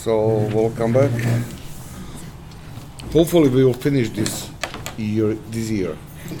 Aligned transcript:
So 0.00 0.48
welcome 0.54 0.94
back. 0.94 1.10
Hopefully 3.12 3.50
we 3.50 3.62
will 3.62 3.74
finish 3.74 4.08
this 4.08 4.48
year 4.96 5.34
this 5.50 5.68
year. 5.68 5.94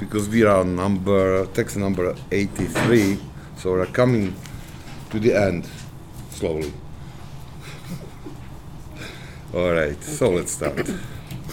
because 0.00 0.28
we 0.28 0.42
are 0.42 0.64
number 0.64 1.46
text 1.54 1.76
number 1.76 2.16
83, 2.32 3.20
so 3.58 3.70
we're 3.74 3.86
coming 3.86 4.34
to 5.10 5.20
the 5.20 5.36
end 5.36 5.68
slowly. 6.30 6.72
All 9.54 9.70
right, 9.70 10.02
so 10.02 10.30
let's 10.30 10.50
start. 10.50 10.90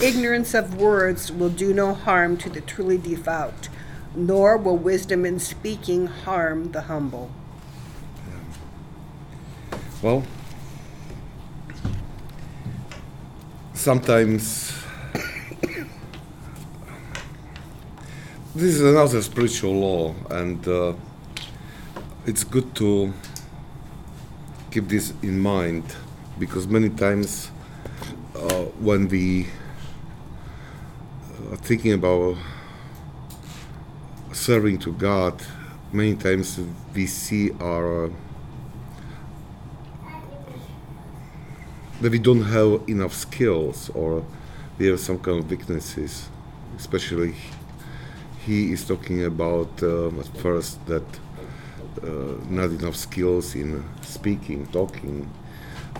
Ignorance 0.02 0.55
of 0.55 0.82
words 0.82 1.32
will 1.32 1.52
do 1.52 1.71
no 1.71 1.93
harm 1.93 2.36
to 2.38 2.50
the 2.50 2.61
truly 2.61 2.98
devout, 2.98 3.70
nor 4.16 4.57
will 4.57 4.77
wisdom 4.77 5.23
in 5.23 5.38
speaking 5.38 6.07
harm 6.07 6.71
the 6.71 6.82
humble. 6.89 7.29
Well, 10.01 10.23
sometimes 13.75 14.73
this 18.55 18.63
is 18.63 18.81
another 18.81 19.21
spiritual 19.21 19.73
law, 19.73 20.15
and 20.31 20.67
uh, 20.67 20.93
it's 22.25 22.43
good 22.43 22.73
to 22.77 23.13
keep 24.71 24.87
this 24.87 25.13
in 25.21 25.39
mind 25.39 25.83
because 26.39 26.67
many 26.67 26.89
times 26.89 27.52
uh, 28.35 28.63
when 28.79 29.07
we 29.07 29.45
are 31.52 31.57
thinking 31.57 31.93
about 31.93 32.38
serving 34.31 34.79
to 34.79 34.93
God, 34.93 35.39
many 35.93 36.15
times 36.15 36.59
we 36.95 37.05
see 37.05 37.52
our 37.59 38.09
that 42.02 42.11
we 42.11 42.19
don't 42.19 42.44
have 42.44 42.81
enough 42.88 43.13
skills 43.13 43.89
or 43.94 44.25
we 44.77 44.88
have 44.88 44.99
some 44.99 45.19
kind 45.19 45.39
of 45.39 45.49
weaknesses. 45.49 46.30
Especially, 46.77 47.35
he 48.45 48.71
is 48.71 48.83
talking 48.85 49.23
about 49.23 49.69
uh, 49.83 50.08
at 50.19 50.27
first 50.38 50.83
that 50.88 51.03
uh, 52.03 52.08
not 52.49 52.71
enough 52.71 52.95
skills 52.95 53.53
in 53.55 53.83
speaking, 54.02 54.66
talking, 54.67 55.30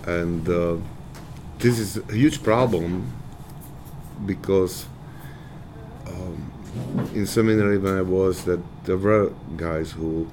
and 0.08 0.50
uh, 0.50 0.78
this 1.60 1.78
is 1.78 1.98
a 1.98 2.14
huge 2.14 2.42
problem 2.42 3.12
because 4.26 4.86
um, 6.08 6.52
in 7.14 7.28
seminary 7.28 7.78
when 7.78 7.98
I 7.98 8.02
was 8.02 8.46
that 8.46 8.60
there 8.86 8.98
were 8.98 9.32
guys 9.58 9.92
who 9.92 10.28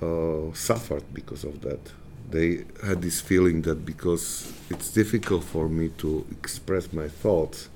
uh, 0.00 0.54
suffered 0.54 1.02
because 1.12 1.44
of 1.44 1.60
that 1.60 1.92
they 2.34 2.64
had 2.84 3.00
this 3.00 3.20
feeling 3.20 3.62
that 3.62 3.86
because 3.86 4.52
it's 4.68 4.90
difficult 4.90 5.44
for 5.44 5.68
me 5.68 5.88
to 5.98 6.26
express 6.32 6.92
my 6.92 7.08
thoughts, 7.08 7.68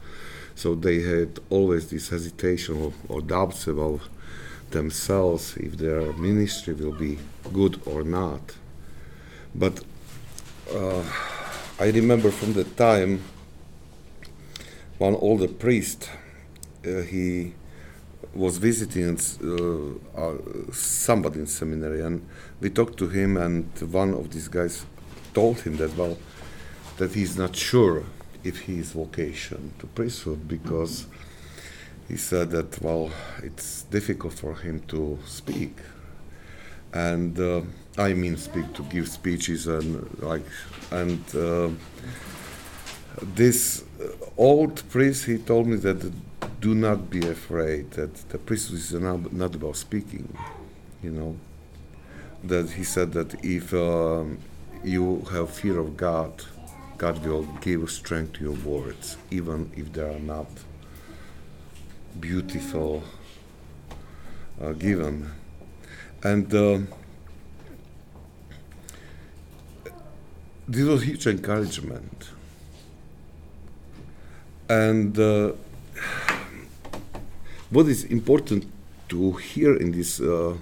so 0.54 0.74
they 0.74 1.00
had 1.00 1.38
always 1.48 1.88
this 1.90 2.08
hesitation 2.08 2.76
or, 2.82 2.92
or 3.08 3.20
doubts 3.20 3.68
about 3.68 4.00
themselves 4.70 5.56
if 5.56 5.76
their 5.76 6.12
ministry 6.14 6.74
will 6.74 6.92
be 6.92 7.18
good 7.52 7.80
or 7.86 8.02
not. 8.02 8.56
But 9.54 9.84
uh, 10.74 11.04
I 11.78 11.90
remember 11.90 12.30
from 12.30 12.52
the 12.54 12.64
time 12.64 13.22
one 14.98 15.14
older 15.14 15.46
priest, 15.48 16.10
uh, 16.84 17.02
he 17.02 17.54
was 18.34 18.58
visiting 18.58 19.18
uh, 19.42 20.20
uh, 20.20 20.36
somebody 20.72 21.40
in 21.40 21.46
seminary, 21.46 22.00
and 22.02 22.26
we 22.60 22.70
talked 22.70 22.98
to 22.98 23.08
him, 23.08 23.36
and 23.36 23.66
one 23.92 24.14
of 24.14 24.30
these 24.30 24.48
guys 24.48 24.84
told 25.34 25.60
him 25.60 25.76
that 25.76 25.96
well, 25.96 26.18
that 26.98 27.14
he's 27.14 27.36
not 27.36 27.56
sure 27.56 28.04
if 28.44 28.60
his 28.60 28.92
vocation 28.92 29.72
to 29.78 29.86
priesthood 29.86 30.46
because 30.46 31.06
he 32.08 32.16
said 32.16 32.50
that 32.50 32.80
well, 32.80 33.10
it's 33.42 33.82
difficult 33.84 34.34
for 34.34 34.54
him 34.54 34.80
to 34.88 35.18
speak, 35.24 35.76
and 36.92 37.38
uh, 37.38 37.62
I 37.96 38.14
mean 38.14 38.36
speak 38.36 38.72
to 38.74 38.82
give 38.84 39.08
speeches 39.08 39.66
and 39.66 40.20
like 40.20 40.44
and. 40.90 41.22
Uh, 41.34 41.70
this 43.22 43.84
old 44.36 44.88
priest, 44.90 45.26
he 45.26 45.38
told 45.38 45.66
me 45.66 45.76
that 45.76 46.12
do 46.60 46.74
not 46.74 47.10
be 47.10 47.26
afraid 47.26 47.90
that 47.92 48.14
the 48.30 48.38
priesthood 48.38 48.78
is 48.78 48.92
not, 48.92 49.32
not 49.32 49.54
about 49.54 49.76
speaking, 49.76 50.32
you 51.02 51.10
know. 51.10 51.36
That 52.44 52.70
he 52.70 52.84
said 52.84 53.12
that 53.12 53.44
if 53.44 53.74
um, 53.74 54.38
you 54.84 55.26
have 55.32 55.50
fear 55.50 55.78
of 55.78 55.96
God, 55.96 56.44
God 56.96 57.24
will 57.24 57.42
give 57.60 57.88
strength 57.90 58.34
to 58.34 58.44
your 58.44 58.54
words, 58.64 59.16
even 59.30 59.70
if 59.76 59.92
they 59.92 60.02
are 60.02 60.20
not 60.20 60.46
beautiful 62.20 63.02
uh, 64.60 64.72
given. 64.72 65.30
And 66.22 66.52
uh, 66.54 66.78
this 70.66 70.84
was 70.84 71.02
huge 71.02 71.26
encouragement. 71.26 72.30
And 74.68 75.18
uh, 75.18 75.52
what 77.70 77.86
is 77.86 78.04
important 78.04 78.70
to 79.08 79.32
hear 79.32 79.74
in 79.76 79.92
this 79.92 80.20
uh, 80.20 80.56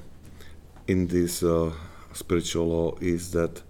in 0.87 1.09
this 1.09 1.43
uh, 1.43 1.73
spiritual 2.13 2.69
law 2.69 2.95
is 3.01 3.33
that 3.33 3.63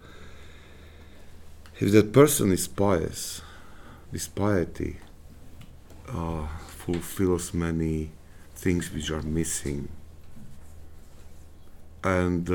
if 1.81 1.93
that 1.93 2.13
person 2.13 2.53
is 2.53 2.69
pious, 2.69 3.41
this 4.13 4.29
piety 4.29 4.99
uh, 6.09 6.47
fulfills 6.69 7.55
many 7.55 8.11
things 8.55 8.93
which 8.93 9.11
are 9.11 9.23
missing, 9.23 9.89
and 12.05 12.51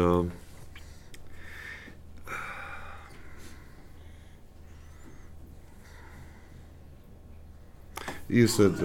you 8.31 8.47
said 8.47 8.80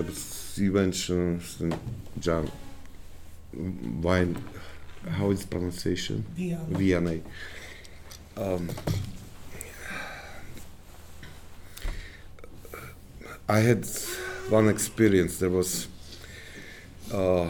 you 0.57 0.73
mentioned 0.73 1.41
John 2.19 2.51
Wine. 3.55 4.43
How 5.09 5.31
is 5.31 5.47
pronunciation? 5.47 6.25
Vianney. 6.37 7.23
Um, 8.37 8.69
I 13.49 13.61
had 13.61 13.87
one 14.49 14.69
experience. 14.69 15.39
There 15.39 15.51
was 15.51 15.87
a 17.13 17.49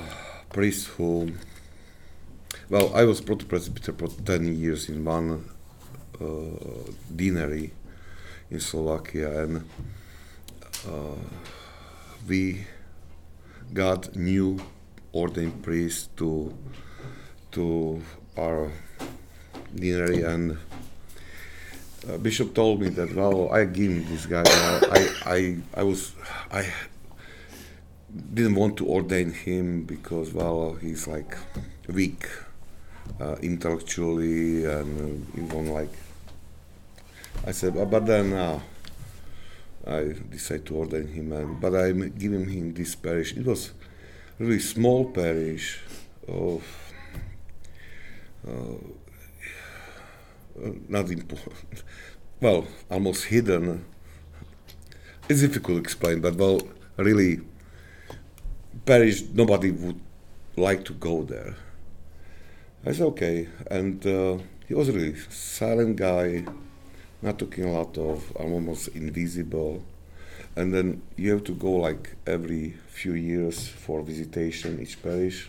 priest 0.53 0.89
who, 0.89 1.33
well, 2.69 2.95
I 2.95 3.05
was 3.05 3.23
proto-presbyter 3.23 3.95
for 3.95 4.09
10 4.09 4.55
years 4.55 4.91
in 4.91 5.03
one 5.03 5.49
uh, 6.21 6.93
deanery 7.15 7.73
in 8.51 8.61
Slovakia, 8.61 9.45
and 9.45 9.65
uh, 10.87 11.17
we 12.29 12.67
got 13.73 14.15
new 14.17 14.59
ordained 15.15 15.63
priests 15.63 16.09
to 16.17 16.53
to 17.53 18.03
our 18.37 18.71
deanery 19.75 20.23
and 20.23 20.59
uh, 22.09 22.19
bishop 22.19 22.55
told 22.55 22.81
me 22.81 22.89
that 22.89 23.15
well 23.15 23.51
I 23.51 23.65
give 23.65 24.09
this 24.09 24.27
guy 24.27 24.43
I, 24.47 25.01
I 25.25 25.57
I 25.75 25.83
was 25.83 26.13
I 26.51 26.73
didn't 28.35 28.55
want 28.55 28.77
to 28.79 28.87
ordain 28.87 29.33
him 29.33 29.83
because 29.85 30.33
well 30.33 30.75
he's 30.81 31.07
like 31.07 31.37
weak 31.89 32.29
uh, 33.21 33.37
intellectually 33.43 34.65
and 34.65 35.27
even 35.37 35.73
like 35.73 35.93
I 37.47 37.53
said 37.53 37.75
but 37.91 38.07
then 38.07 38.33
uh, 38.33 38.61
I 39.87 40.15
decided 40.31 40.67
to 40.67 40.77
ordain 40.77 41.09
him, 41.09 41.33
and, 41.33 41.61
but 41.61 41.75
I'm 41.75 42.11
giving 42.11 42.49
him 42.49 42.75
this 42.75 42.97
parish. 42.97 43.37
It 43.37 43.47
was 43.47 43.73
really 44.39 44.59
small 44.59 45.05
parish 45.05 45.79
of 46.27 46.65
uh, 48.47 48.75
not 50.89 51.09
important, 51.11 51.85
well, 52.41 52.67
almost 52.91 53.27
hidden. 53.27 53.85
It's 55.29 55.41
difficult 55.41 55.77
to 55.77 55.81
explain, 55.81 56.21
but 56.21 56.35
well, 56.35 56.61
really, 56.97 57.41
parish 58.85 59.23
nobody 59.35 59.71
would 59.71 60.01
like 60.57 60.85
to 60.87 60.95
go 60.95 61.23
there. 61.23 61.55
I 62.85 62.93
said 62.93 63.07
okay, 63.07 63.49
and 63.71 64.05
uh, 64.07 64.39
he 64.67 64.75
was 64.75 64.89
a 64.89 64.93
really 64.93 65.17
silent 65.31 65.97
guy 65.97 66.45
not 67.23 67.39
talking 67.39 67.65
a 67.65 67.73
lot 67.73 67.97
of 67.99 68.33
I'm 68.39 68.53
almost 68.53 68.89
invisible 68.89 69.83
and 70.55 70.73
then 70.73 71.03
you 71.17 71.31
have 71.33 71.45
to 71.45 71.53
go 71.53 71.73
like 71.73 72.17
every 72.27 72.75
few 72.89 73.15
years 73.15 73.69
for 73.69 74.03
visitation 74.03 74.81
each 74.81 75.03
parish 75.03 75.49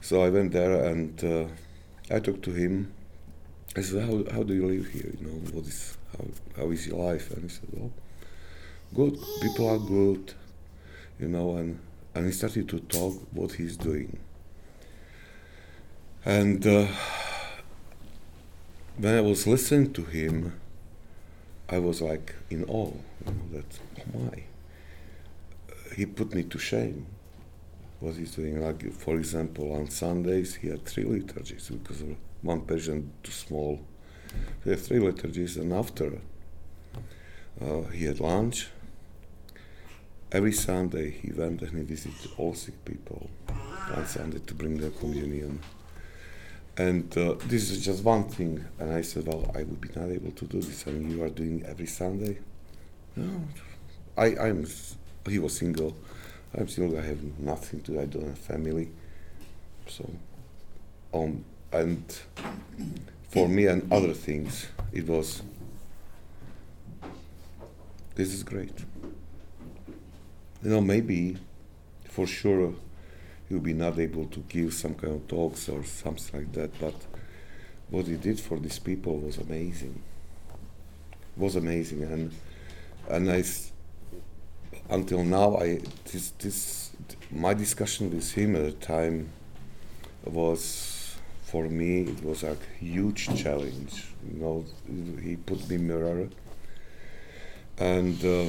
so 0.00 0.22
I 0.22 0.30
went 0.30 0.52
there 0.52 0.84
and 0.84 1.22
uh, 1.24 1.46
I 2.14 2.20
talked 2.20 2.42
to 2.44 2.52
him 2.52 2.92
I 3.76 3.82
said, 3.82 4.02
how, 4.02 4.24
how 4.34 4.42
do 4.42 4.52
you 4.52 4.66
live 4.66 4.88
here? 4.88 5.12
You 5.20 5.26
know, 5.26 5.34
what 5.52 5.64
is 5.66 5.96
how, 6.12 6.24
how 6.56 6.70
is 6.70 6.86
your 6.88 6.98
life? 7.12 7.30
And 7.30 7.44
he 7.44 7.48
said, 7.48 7.68
well, 7.72 7.92
good. 8.92 9.16
People 9.42 9.68
are 9.68 9.78
good, 9.78 10.34
you 11.20 11.28
know. 11.28 11.56
And 11.56 11.78
and 12.14 12.26
he 12.26 12.32
started 12.32 12.68
to 12.70 12.80
talk 12.80 13.14
what 13.32 13.52
he's 13.52 13.76
doing. 13.76 14.18
And 16.24 16.66
uh, 16.66 16.88
when 19.00 19.14
I 19.14 19.22
was 19.22 19.46
listening 19.46 19.94
to 19.94 20.04
him, 20.04 20.60
I 21.70 21.78
was 21.78 22.02
like 22.02 22.34
in 22.50 22.64
awe. 22.64 22.92
You 23.24 23.32
know, 23.32 23.46
that 23.52 23.78
oh 23.98 24.18
my, 24.18 24.42
he 25.96 26.04
put 26.04 26.34
me 26.34 26.42
to 26.42 26.58
shame. 26.58 27.06
What 28.00 28.16
he's 28.16 28.34
doing, 28.34 28.60
like 28.60 28.92
for 28.92 29.16
example, 29.16 29.72
on 29.72 29.88
Sundays 29.88 30.56
he 30.56 30.68
had 30.68 30.84
three 30.84 31.04
liturgies 31.04 31.70
because 31.70 32.02
one 32.42 32.60
patient 32.62 33.10
too 33.22 33.32
small. 33.32 33.80
He 34.64 34.70
had 34.70 34.80
three 34.80 35.00
liturgies, 35.00 35.56
and 35.56 35.72
after 35.72 36.18
uh, 37.60 37.82
he 37.92 38.04
had 38.04 38.20
lunch. 38.20 38.68
Every 40.32 40.52
Sunday 40.52 41.10
he 41.10 41.32
went 41.32 41.62
and 41.62 41.72
he 41.72 41.82
visited 41.82 42.30
all 42.36 42.54
sick 42.54 42.84
people 42.84 43.28
on 43.96 44.06
Sunday 44.06 44.38
to 44.38 44.54
bring 44.54 44.76
their 44.78 44.90
communion. 44.90 45.60
And 46.76 47.16
uh, 47.18 47.34
this 47.46 47.70
is 47.70 47.84
just 47.84 48.04
one 48.04 48.24
thing. 48.24 48.64
And 48.78 48.94
I 48.94 49.02
said, 49.02 49.26
well, 49.26 49.50
I 49.54 49.64
would 49.64 49.80
be 49.80 49.88
not 49.94 50.08
able 50.08 50.30
to 50.30 50.44
do 50.46 50.60
this. 50.60 50.86
And 50.86 51.10
you 51.10 51.22
are 51.22 51.28
doing 51.28 51.64
every 51.66 51.86
Sunday? 51.86 52.38
No, 53.16 53.42
I, 54.16 54.36
I'm. 54.36 54.66
He 55.28 55.38
was 55.38 55.56
single. 55.56 55.96
I'm 56.56 56.68
single. 56.68 56.98
I 56.98 57.02
have 57.02 57.22
nothing 57.38 57.80
to. 57.82 58.00
I 58.00 58.06
don't 58.06 58.26
have 58.26 58.38
family. 58.38 58.88
So, 59.86 60.08
um, 61.12 61.44
and 61.72 62.02
for 63.30 63.48
me 63.48 63.66
and 63.66 63.92
other 63.92 64.14
things, 64.14 64.68
it 64.92 65.06
was. 65.06 65.42
This 68.14 68.32
is 68.32 68.42
great. 68.42 68.78
You 70.62 70.70
know, 70.70 70.80
maybe, 70.80 71.38
for 72.04 72.26
sure, 72.26 72.74
he'll 73.50 73.58
be 73.58 73.74
not 73.74 73.98
able 73.98 74.26
to 74.26 74.38
give 74.48 74.72
some 74.72 74.94
kind 74.94 75.14
of 75.14 75.28
talks 75.28 75.68
or 75.68 75.84
something 75.84 76.40
like 76.40 76.52
that. 76.52 76.70
But 76.80 76.94
what 77.90 78.06
he 78.06 78.16
did 78.16 78.38
for 78.40 78.58
these 78.58 78.78
people 78.78 79.18
was 79.18 79.36
amazing. 79.38 80.00
Was 81.36 81.56
amazing, 81.56 82.04
and 82.04 82.32
and 83.08 83.30
I 83.30 83.42
until 84.88 85.24
now 85.24 85.56
I 85.56 85.80
this 86.10 86.30
this 86.38 86.92
my 87.30 87.54
discussion 87.54 88.10
with 88.14 88.32
him 88.32 88.56
at 88.56 88.64
the 88.64 88.72
time 88.72 89.30
was 90.24 91.16
for 91.42 91.68
me 91.68 92.02
it 92.02 92.22
was 92.22 92.42
a 92.44 92.56
huge 92.78 93.26
challenge. 93.42 94.06
You 94.32 94.40
know, 94.40 94.64
he 95.20 95.36
put 95.36 95.68
me 95.68 95.78
mirror, 95.78 96.28
and 97.78 98.24
uh, 98.24 98.46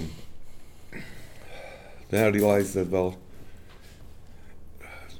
then 2.10 2.26
I 2.26 2.28
realized 2.28 2.76
that 2.76 2.90
well 2.90 3.18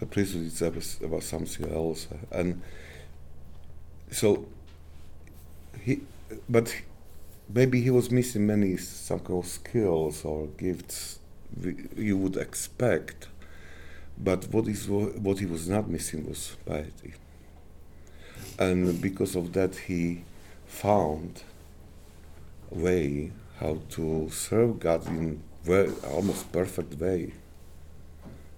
the 0.02 0.20
is 0.20 0.62
about, 0.62 0.98
about 1.04 1.24
something 1.24 1.72
else. 1.72 2.08
And 2.32 2.62
so 4.12 4.46
he, 5.80 6.02
but 6.50 6.76
maybe 7.54 7.82
he 7.82 7.92
was 7.92 8.10
missing 8.10 8.48
many 8.48 8.78
some 8.78 9.20
kind 9.20 9.40
of 9.40 9.46
skills 9.46 10.26
or 10.26 10.48
gifts 10.58 11.20
you 11.96 12.18
would 12.18 12.36
expect. 12.38 13.28
But 14.18 14.46
what 14.52 14.68
is 14.68 14.88
what 14.90 15.40
he 15.40 15.46
was 15.46 15.70
not 15.70 15.90
missing 15.90 16.28
was 16.28 16.56
piety, 16.66 17.14
and 18.60 19.02
because 19.02 19.36
of 19.36 19.54
that 19.54 19.76
he 19.76 20.24
found 20.68 21.44
a 22.72 22.76
way 22.78 23.32
how 23.60 23.80
to 23.92 24.30
serve 24.30 24.80
God 24.80 25.08
in 25.08 25.42
very 25.64 25.92
almost 26.04 26.52
perfect 26.52 27.00
way 27.00 27.34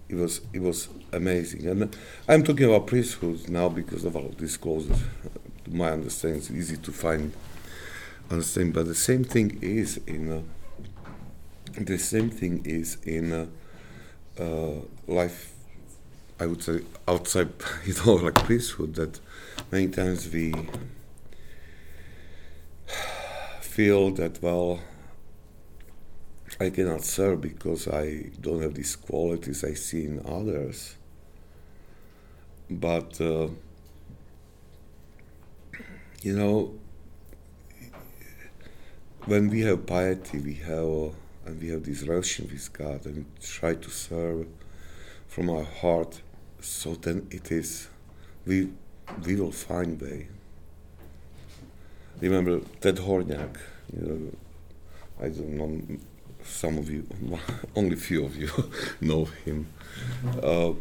it 0.08 0.14
was 0.16 0.40
it 0.52 0.60
was 0.60 0.88
amazing. 1.12 1.66
And 1.66 1.96
I'm 2.28 2.44
talking 2.44 2.66
about 2.66 2.86
priesthood 2.86 3.48
now 3.48 3.68
because 3.68 4.04
of 4.04 4.16
all 4.16 4.28
disclosures. 4.36 4.98
To 5.64 5.70
my 5.74 5.90
understanding, 5.90 6.40
it's 6.40 6.50
easy 6.50 6.76
to 6.76 6.92
find 6.92 7.32
understand. 8.30 8.74
But 8.74 8.86
the 8.86 8.94
same 8.94 9.24
thing 9.24 9.58
is 9.62 9.98
in 10.06 10.32
uh, 10.32 10.40
the 11.78 11.98
same 11.98 12.30
thing 12.30 12.62
is 12.64 12.98
in 13.04 13.32
uh, 13.32 13.46
uh, 14.38 14.80
life. 15.06 15.52
I 16.38 16.46
would 16.46 16.62
say 16.62 16.80
outside, 17.06 17.50
you 17.86 17.94
know, 18.04 18.14
like 18.14 18.34
priesthood. 18.34 18.94
That 18.96 19.20
many 19.70 19.88
times 19.88 20.28
we 20.30 20.52
feel 23.60 24.10
that 24.12 24.42
well 24.42 24.80
I 26.60 26.70
cannot 26.70 27.04
serve 27.04 27.40
because 27.40 27.88
I 27.88 28.26
don't 28.40 28.62
have 28.62 28.74
these 28.74 28.94
qualities 28.94 29.64
I 29.64 29.74
see 29.74 30.04
in 30.04 30.24
others. 30.24 30.94
But, 32.70 33.20
uh, 33.20 33.48
you 36.22 36.36
know, 36.36 36.74
when 39.26 39.48
we 39.50 39.62
have 39.62 39.84
piety, 39.84 40.38
we 40.38 40.54
have, 40.54 41.14
and 41.44 41.60
we 41.60 41.70
have 41.70 41.82
this 41.82 42.02
relation 42.02 42.48
with 42.50 42.72
God 42.72 43.04
and 43.06 43.16
we 43.16 43.24
try 43.42 43.74
to 43.74 43.90
serve 43.90 44.46
from 45.26 45.50
our 45.50 45.64
heart, 45.64 46.22
so 46.60 46.94
then 46.94 47.26
it 47.32 47.50
is, 47.50 47.88
we, 48.46 48.70
we 49.26 49.34
will 49.34 49.50
find 49.50 50.00
way. 50.00 50.28
Remember 52.20 52.60
Ted 52.80 52.96
Horniak, 52.96 53.56
you 53.92 54.06
know, 54.06 54.32
I 55.20 55.28
don't 55.28 55.56
know 55.56 55.98
some 56.44 56.78
of 56.78 56.90
you, 56.90 57.06
only 57.76 57.96
few 57.96 58.24
of 58.24 58.36
you 58.36 58.50
know 59.00 59.24
him. 59.44 59.66
Uh, 60.42 60.72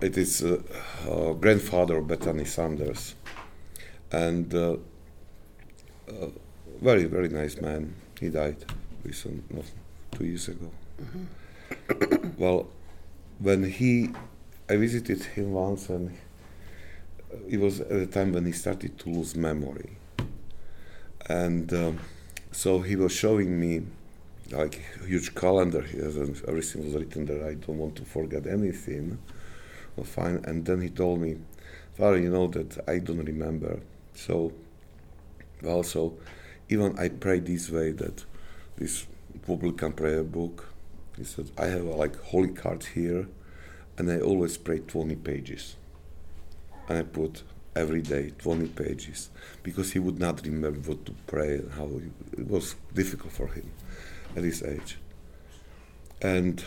it 0.00 0.16
is 0.16 0.42
uh, 0.42 0.60
uh, 1.08 1.32
grandfather 1.34 1.98
of 1.98 2.08
Bethany 2.08 2.44
Sanders, 2.44 3.14
and 4.12 4.54
uh, 4.54 4.76
uh, 6.08 6.28
very 6.80 7.04
very 7.04 7.28
nice 7.28 7.60
man. 7.60 7.94
He 8.20 8.30
died 8.30 8.64
recent, 9.04 9.52
not 9.54 9.64
two 10.12 10.24
years 10.24 10.48
ago. 10.48 10.70
Mm-hmm. 11.00 12.30
well, 12.42 12.68
when 13.38 13.64
he, 13.70 14.10
I 14.68 14.76
visited 14.76 15.22
him 15.22 15.52
once, 15.52 15.88
and 15.88 16.16
it 17.48 17.60
was 17.60 17.80
at 17.80 17.88
the 17.90 18.06
time 18.06 18.32
when 18.32 18.46
he 18.46 18.52
started 18.52 18.98
to 18.98 19.10
lose 19.10 19.36
memory, 19.36 19.96
and 21.28 21.72
um, 21.72 22.00
so 22.52 22.80
he 22.80 22.96
was 22.96 23.12
showing 23.12 23.60
me 23.60 23.82
like 24.50 24.80
huge 25.06 25.34
calendar. 25.34 25.82
He 25.82 25.98
has 25.98 26.16
everything 26.16 26.84
was 26.84 26.94
written 26.94 27.26
there 27.26 27.46
i 27.46 27.54
don't 27.54 27.78
want 27.78 27.96
to 27.96 28.04
forget 28.04 28.46
anything. 28.46 29.18
Well 29.96 30.04
fine. 30.04 30.42
And 30.44 30.64
then 30.64 30.80
he 30.80 30.88
told 30.88 31.20
me 31.20 31.36
father 31.96 32.18
you 32.18 32.30
know 32.30 32.46
that 32.48 32.78
i 32.88 32.98
don't 32.98 33.24
remember. 33.24 33.80
So 34.14 34.52
well 35.62 35.82
so 35.82 36.18
even 36.68 36.98
i 36.98 37.08
pray 37.08 37.40
this 37.40 37.70
way 37.70 37.92
that 37.92 38.24
this 38.76 39.06
publican 39.46 39.92
prayer 39.92 40.24
book. 40.24 40.72
He 41.16 41.24
said 41.24 41.50
i 41.58 41.66
have 41.66 41.84
a 41.84 41.94
like 41.94 42.16
holy 42.22 42.50
card 42.50 42.84
here 42.94 43.26
and 43.96 44.10
i 44.10 44.18
always 44.20 44.56
pray 44.56 44.78
20 44.78 45.16
pages. 45.16 45.76
And 46.88 46.98
i 46.98 47.02
put 47.02 47.42
every 47.76 48.00
day 48.00 48.32
20 48.38 48.68
pages 48.68 49.30
because 49.62 49.92
he 49.92 49.98
would 49.98 50.18
not 50.18 50.44
remember 50.44 50.80
what 50.80 51.04
to 51.06 51.12
pray 51.26 51.56
and 51.56 51.72
how 51.72 51.88
it 52.32 52.48
was 52.48 52.74
difficult 52.94 53.32
for 53.32 53.48
him 53.48 53.70
at 54.36 54.44
his 54.44 54.62
age. 54.62 54.98
And 56.20 56.62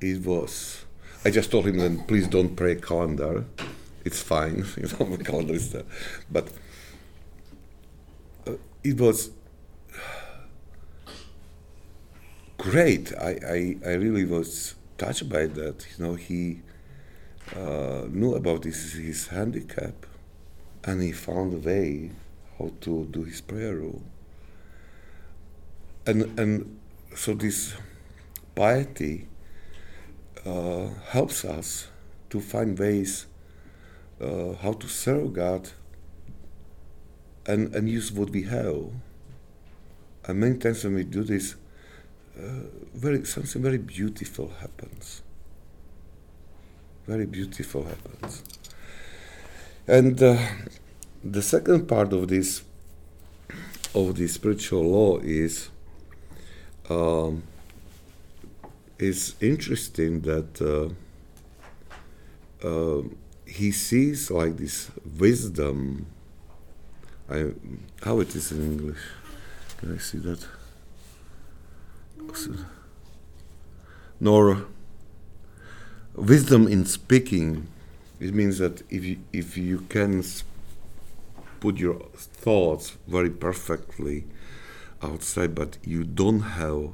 it 0.00 0.24
was, 0.24 0.84
I 1.24 1.30
just 1.30 1.50
told 1.50 1.66
him 1.66 1.78
then, 1.78 2.04
please 2.04 2.28
don't 2.28 2.54
pray 2.56 2.76
calendar. 2.76 3.44
It's 4.04 4.22
fine, 4.22 4.64
you 4.76 4.88
know, 4.98 5.16
calendar 5.18 5.54
is 5.54 5.72
there. 5.72 5.84
But 6.30 6.48
uh, 8.46 8.52
it 8.82 8.98
was 8.98 9.30
great. 12.58 13.12
I, 13.16 13.38
I, 13.46 13.76
I 13.86 13.92
really 13.94 14.24
was 14.24 14.74
touched 14.98 15.28
by 15.28 15.46
that. 15.46 15.86
You 15.96 16.04
know, 16.04 16.14
he 16.14 16.60
uh, 17.56 18.04
knew 18.08 18.34
about 18.34 18.62
this, 18.62 18.92
his 18.92 19.28
handicap 19.28 20.06
and 20.84 21.02
he 21.02 21.12
found 21.12 21.52
a 21.52 21.58
way 21.58 22.10
how 22.58 22.70
to 22.80 23.06
do 23.06 23.24
his 23.24 23.40
prayer 23.40 23.76
rule 23.76 24.02
and 26.10 26.38
and 26.38 26.80
so 27.14 27.34
this 27.34 27.74
piety 28.54 29.28
uh, 30.44 30.88
helps 31.10 31.44
us 31.44 31.88
to 32.30 32.40
find 32.40 32.78
ways 32.78 33.26
uh, 34.20 34.54
how 34.60 34.72
to 34.72 34.88
serve 34.88 35.32
God 35.32 35.70
and 37.46 37.74
and 37.74 37.88
use 37.88 38.10
what 38.12 38.30
we 38.30 38.42
have. 38.42 38.90
And 40.26 40.40
many 40.40 40.58
times 40.58 40.84
when 40.84 40.94
we 40.94 41.04
do 41.04 41.22
this, 41.22 41.54
uh, 42.36 42.66
very 42.94 43.24
something 43.24 43.62
very 43.62 43.78
beautiful 43.78 44.48
happens. 44.60 45.22
Very 47.06 47.26
beautiful 47.26 47.84
happens. 47.84 48.42
And 49.86 50.22
uh, 50.22 50.38
the 51.24 51.42
second 51.42 51.86
part 51.86 52.12
of 52.12 52.28
this 52.28 52.62
of 53.94 54.16
the 54.16 54.26
spiritual 54.28 54.84
law 54.84 55.18
is 55.18 55.70
um, 56.90 57.44
is 58.98 59.36
interesting 59.40 60.20
that 60.22 60.60
uh, 60.60 60.88
uh, 62.66 63.02
he 63.46 63.70
sees 63.70 64.30
like 64.30 64.56
this 64.56 64.90
wisdom. 65.18 66.06
I, 67.30 67.52
how 68.02 68.20
it 68.20 68.34
is 68.34 68.52
in 68.52 68.62
English? 68.62 68.98
Can 69.78 69.94
I 69.94 69.98
see 69.98 70.18
that? 70.18 70.46
Nor 74.18 74.66
wisdom 76.14 76.68
in 76.68 76.84
speaking. 76.84 77.68
It 78.18 78.34
means 78.34 78.58
that 78.58 78.82
if 78.90 79.04
you, 79.04 79.18
if 79.32 79.56
you 79.56 79.78
can 79.88 80.22
put 81.60 81.78
your 81.78 82.00
thoughts 82.16 82.96
very 83.06 83.30
perfectly 83.30 84.24
outside, 85.02 85.54
but 85.54 85.78
you 85.84 86.04
don't 86.04 86.40
have 86.40 86.90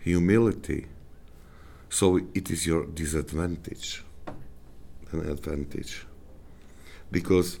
humility, 0.00 0.86
so 1.88 2.20
it 2.34 2.50
is 2.50 2.66
your 2.66 2.86
disadvantage, 2.86 4.04
an 5.12 5.28
advantage, 5.28 6.06
because 7.10 7.58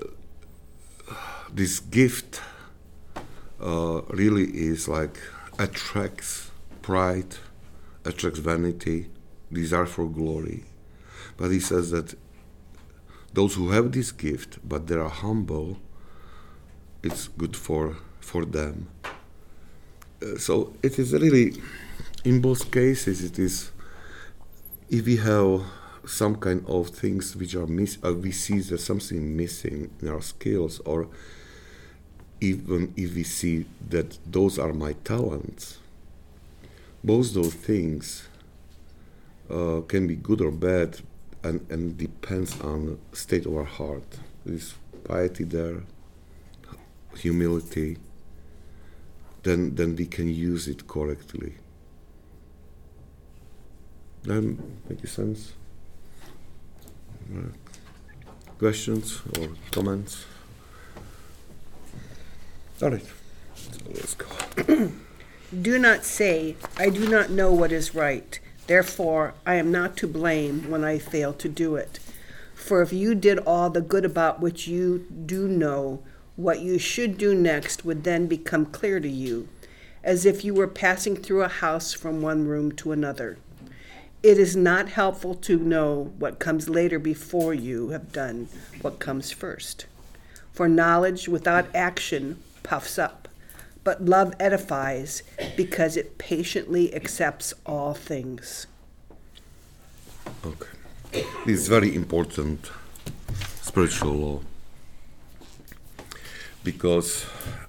uh, 0.00 1.14
this 1.52 1.80
gift 1.80 2.40
uh, 3.60 4.02
really 4.08 4.44
is 4.44 4.88
like 4.88 5.18
attracts 5.58 6.50
pride, 6.82 7.36
attracts 8.04 8.38
vanity, 8.38 9.08
desire 9.52 9.86
for 9.86 10.06
glory. 10.06 10.64
But 11.36 11.50
he 11.50 11.60
says 11.60 11.90
that 11.90 12.14
those 13.32 13.54
who 13.54 13.70
have 13.70 13.92
this 13.92 14.12
gift 14.12 14.58
but 14.68 14.86
they 14.86 14.96
are 14.96 15.08
humble, 15.08 15.78
it's 17.04 17.28
good 17.28 17.56
for 17.56 17.96
for 18.20 18.44
them. 18.44 18.88
Uh, 20.22 20.38
so 20.38 20.72
it 20.82 20.98
is 20.98 21.12
really, 21.12 21.52
in 22.24 22.40
both 22.40 22.70
cases, 22.70 23.22
it 23.22 23.38
is. 23.38 23.70
If 24.90 25.06
we 25.06 25.16
have 25.16 25.62
some 26.06 26.36
kind 26.36 26.64
of 26.66 26.88
things 26.90 27.34
which 27.36 27.54
are 27.54 27.66
miss, 27.66 27.98
uh, 28.04 28.14
we 28.14 28.32
see 28.32 28.60
there's 28.60 28.84
something 28.84 29.36
missing 29.36 29.90
in 30.00 30.08
our 30.08 30.22
skills, 30.22 30.80
or 30.84 31.08
even 32.40 32.92
if 32.96 33.14
we 33.14 33.24
see 33.24 33.64
that 33.88 34.18
those 34.26 34.58
are 34.58 34.72
my 34.72 34.92
talents, 35.04 35.78
both 37.02 37.32
those 37.34 37.54
things 37.54 38.28
uh, 39.50 39.80
can 39.88 40.06
be 40.06 40.16
good 40.16 40.40
or 40.40 40.50
bad, 40.50 41.00
and, 41.42 41.66
and 41.70 41.96
depends 41.98 42.60
on 42.60 42.98
state 43.12 43.46
of 43.46 43.56
our 43.56 43.64
heart. 43.64 44.18
There's 44.44 44.74
piety 45.04 45.44
there, 45.44 45.82
humility. 47.16 47.98
Then 49.42 49.74
then 49.74 49.96
we 49.96 50.06
can 50.06 50.28
use 50.28 50.68
it 50.68 50.86
correctly. 50.86 51.54
Then 54.22 54.80
make 54.88 55.06
sense. 55.06 55.52
Questions 58.58 59.22
or 59.38 59.48
comments? 59.70 60.24
All 62.82 62.90
right, 62.90 63.06
so 63.54 63.78
let's 63.88 64.14
go. 64.14 64.90
Do 65.62 65.78
not 65.78 66.04
say, 66.04 66.56
I 66.76 66.88
do 66.88 67.08
not 67.08 67.30
know 67.30 67.52
what 67.52 67.70
is 67.70 67.94
right. 67.94 68.38
Therefore, 68.66 69.34
I 69.46 69.54
am 69.54 69.70
not 69.70 69.96
to 69.98 70.06
blame 70.08 70.70
when 70.70 70.84
I 70.84 70.98
fail 70.98 71.32
to 71.34 71.48
do 71.48 71.76
it. 71.76 72.00
For 72.54 72.82
if 72.82 72.92
you 72.92 73.14
did 73.14 73.38
all 73.40 73.70
the 73.70 73.80
good 73.82 74.04
about 74.04 74.40
which 74.40 74.66
you 74.66 75.06
do 75.26 75.46
know, 75.46 76.02
what 76.36 76.60
you 76.60 76.78
should 76.78 77.16
do 77.16 77.34
next 77.34 77.84
would 77.84 78.04
then 78.04 78.26
become 78.26 78.66
clear 78.66 78.98
to 78.98 79.08
you, 79.08 79.48
as 80.02 80.26
if 80.26 80.44
you 80.44 80.52
were 80.52 80.66
passing 80.66 81.16
through 81.16 81.42
a 81.42 81.48
house 81.48 81.92
from 81.92 82.20
one 82.20 82.46
room 82.46 82.72
to 82.72 82.92
another. 82.92 83.38
It 84.22 84.38
is 84.38 84.56
not 84.56 84.88
helpful 84.88 85.34
to 85.36 85.58
know 85.58 86.12
what 86.18 86.38
comes 86.38 86.68
later 86.68 86.98
before 86.98 87.54
you 87.54 87.90
have 87.90 88.12
done 88.12 88.48
what 88.80 88.98
comes 88.98 89.30
first. 89.30 89.86
For 90.52 90.68
knowledge 90.68 91.28
without 91.28 91.66
action 91.74 92.42
puffs 92.62 92.98
up, 92.98 93.28
but 93.84 94.04
love 94.04 94.34
edifies 94.40 95.22
because 95.56 95.96
it 95.96 96.16
patiently 96.16 96.94
accepts 96.94 97.52
all 97.66 97.92
things. 97.92 98.66
Okay. 100.44 101.24
This 101.44 101.60
is 101.60 101.68
very 101.68 101.94
important 101.94 102.70
spiritual 103.60 104.12
law 104.12 104.40
because 106.64 107.26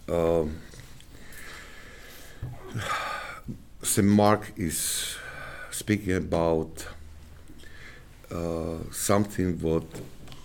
um, 0.10 0.60
St. 3.84 4.08
Mark 4.08 4.54
is 4.56 5.18
speaking 5.70 6.14
about 6.14 6.88
uh, 8.32 8.78
something 8.92 9.60
what 9.60 9.86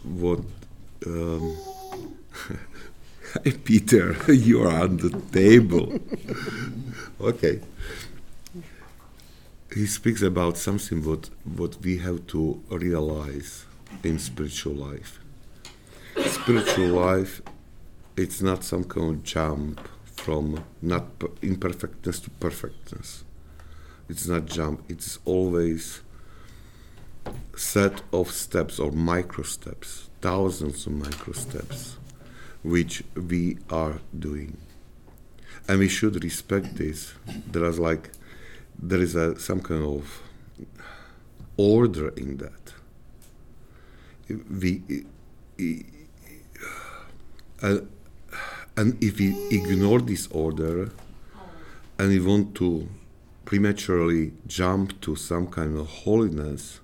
what 0.03 0.41
um, 1.07 1.57
Peter, 3.65 4.17
you 4.33 4.63
are 4.63 4.83
on 4.83 4.97
the 4.97 5.11
table. 5.33 5.99
okay. 7.21 7.61
He 9.73 9.87
speaks 9.87 10.21
about 10.23 10.59
something 10.59 11.05
what 11.05 11.31
what 11.45 11.81
we 11.81 11.99
have 11.99 12.27
to 12.29 12.61
realize 12.71 13.65
in 14.03 14.19
spiritual 14.19 14.75
life. 14.75 15.21
Spiritual 16.27 16.89
life, 16.89 17.41
it's 18.21 18.43
not 18.43 18.63
some 18.63 18.85
kind 18.85 19.15
of 19.15 19.23
jump 19.23 19.81
from 20.05 20.63
not 20.83 21.07
imperfectness 21.41 22.21
to 22.21 22.31
perfectness. 22.31 23.25
It's 24.11 24.27
not 24.27 24.45
jump. 24.45 24.83
It's 24.91 25.19
always 25.25 26.03
set 27.57 28.03
of 28.13 28.31
steps 28.31 28.79
or 28.79 28.91
micro 28.93 29.45
steps, 29.45 30.11
thousands 30.21 30.87
of 30.87 30.93
micro 30.93 31.33
steps 31.33 31.97
which 32.63 33.03
we 33.15 33.57
are 33.71 34.01
doing. 34.19 34.59
And 35.67 35.79
we 35.79 35.89
should 35.89 36.23
respect 36.23 36.77
this. 36.77 37.15
There 37.47 37.65
is 37.65 37.79
like 37.79 38.11
there 38.79 39.01
is 39.01 39.15
a 39.15 39.39
some 39.41 39.61
kind 39.61 39.85
of 39.85 40.23
order 41.57 42.09
in 42.11 42.37
that. 42.37 42.75
We 44.29 45.07
uh, 47.63 47.79
and 48.81 48.97
if 49.05 49.19
we 49.19 49.37
ignore 49.51 50.01
this 50.01 50.27
order 50.29 50.91
and 51.99 52.09
we 52.09 52.19
want 52.19 52.55
to 52.55 52.89
prematurely 53.45 54.33
jump 54.47 54.99
to 55.03 55.15
some 55.15 55.47
kind 55.49 55.77
of 55.77 55.87
holiness, 55.87 56.81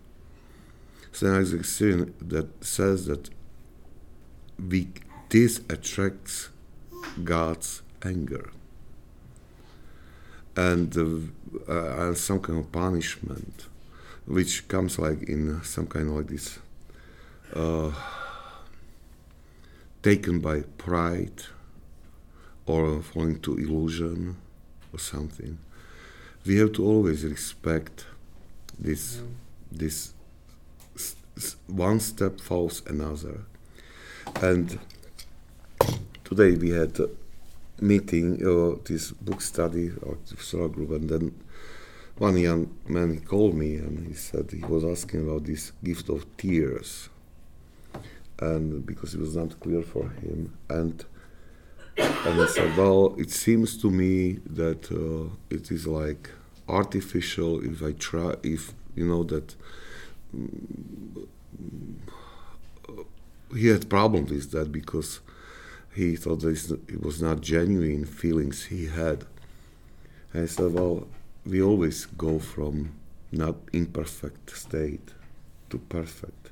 St. 1.10 1.32
Isaac 1.32 1.62
that 2.20 2.48
says 2.62 3.06
that 3.06 3.30
we 4.58 4.88
this 5.30 5.60
attracts 5.70 6.50
God's 7.24 7.80
anger 8.02 8.50
and, 10.54 10.94
uh, 10.98 11.72
uh, 11.72 12.14
some 12.14 12.40
kind 12.40 12.58
of 12.58 12.70
punishment, 12.72 13.68
which 14.26 14.68
comes 14.68 14.98
like 14.98 15.22
in 15.22 15.62
some 15.62 15.86
kind 15.86 16.08
of 16.10 16.16
like 16.16 16.28
this, 16.28 16.58
uh, 17.54 17.90
taken 20.02 20.40
by 20.40 20.60
pride 20.76 21.55
or 22.66 23.00
falling 23.02 23.40
to 23.40 23.56
illusion 23.56 24.36
or 24.92 24.98
something. 24.98 25.58
We 26.44 26.56
have 26.58 26.72
to 26.74 26.84
always 26.84 27.24
respect 27.24 28.06
this, 28.78 29.22
this 29.72 30.12
one 31.66 32.00
step 32.00 32.40
follows 32.40 32.82
another, 32.86 33.40
and 34.40 34.78
today 36.24 36.56
we 36.56 36.70
had 36.70 36.98
a 37.00 37.10
meeting, 37.80 38.44
uh, 38.46 38.78
this 38.84 39.10
book 39.12 39.40
study 39.40 39.92
or 40.02 40.18
Sora 40.38 40.68
group, 40.68 40.90
and 40.90 41.08
then 41.10 41.34
one 42.16 42.38
young 42.38 42.74
man 42.88 43.12
he 43.12 43.20
called 43.20 43.54
me 43.54 43.76
and 43.76 44.06
he 44.06 44.14
said 44.14 44.50
he 44.50 44.64
was 44.64 44.84
asking 44.84 45.28
about 45.28 45.44
this 45.44 45.72
gift 45.84 46.08
of 46.08 46.24
tears, 46.36 47.10
and 48.38 48.86
because 48.86 49.14
it 49.14 49.20
was 49.20 49.36
not 49.36 49.60
clear 49.60 49.82
for 49.82 50.08
him, 50.08 50.56
and 50.70 51.04
and 51.96 52.40
I 52.40 52.46
said, 52.46 52.76
well, 52.76 53.14
it 53.18 53.30
seems 53.30 53.76
to 53.78 53.90
me 53.90 54.38
that 54.46 54.90
uh, 54.92 55.28
it 55.50 55.70
is 55.70 55.86
like 55.86 56.30
artificial 56.68 57.64
if 57.64 57.82
I 57.82 57.92
try, 57.92 58.34
if 58.42 58.72
you 58.94 59.06
know 59.06 59.24
that. 59.24 59.54
He 63.54 63.68
had 63.68 63.88
problems 63.88 64.30
with 64.30 64.50
that 64.50 64.70
because 64.72 65.20
he 65.94 66.16
thought 66.16 66.40
this, 66.40 66.70
it 66.70 67.02
was 67.02 67.22
not 67.22 67.40
genuine 67.40 68.04
feelings 68.04 68.64
he 68.66 68.86
had. 68.86 69.24
And 70.32 70.42
I 70.42 70.46
said, 70.46 70.72
well, 70.72 71.06
we 71.46 71.62
always 71.62 72.06
go 72.06 72.38
from 72.38 72.92
not 73.32 73.56
imperfect 73.72 74.50
state 74.56 75.12
to 75.70 75.78
perfect. 75.78 76.50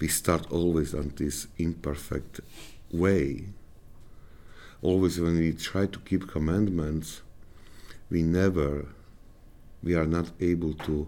we 0.00 0.08
start 0.08 0.50
always 0.50 0.94
on 0.94 1.12
this 1.16 1.46
imperfect 1.58 2.40
way. 2.90 3.44
Always 4.82 5.20
when 5.20 5.38
we 5.38 5.52
try 5.52 5.86
to 5.86 5.98
keep 6.00 6.28
commandments, 6.28 7.22
we 8.10 8.22
never, 8.22 8.86
we 9.82 9.94
are 9.94 10.06
not 10.06 10.32
able 10.40 10.74
to 10.74 11.06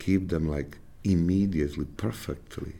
keep 0.00 0.28
them 0.28 0.48
like 0.48 0.78
immediately, 1.04 1.84
perfectly. 1.96 2.72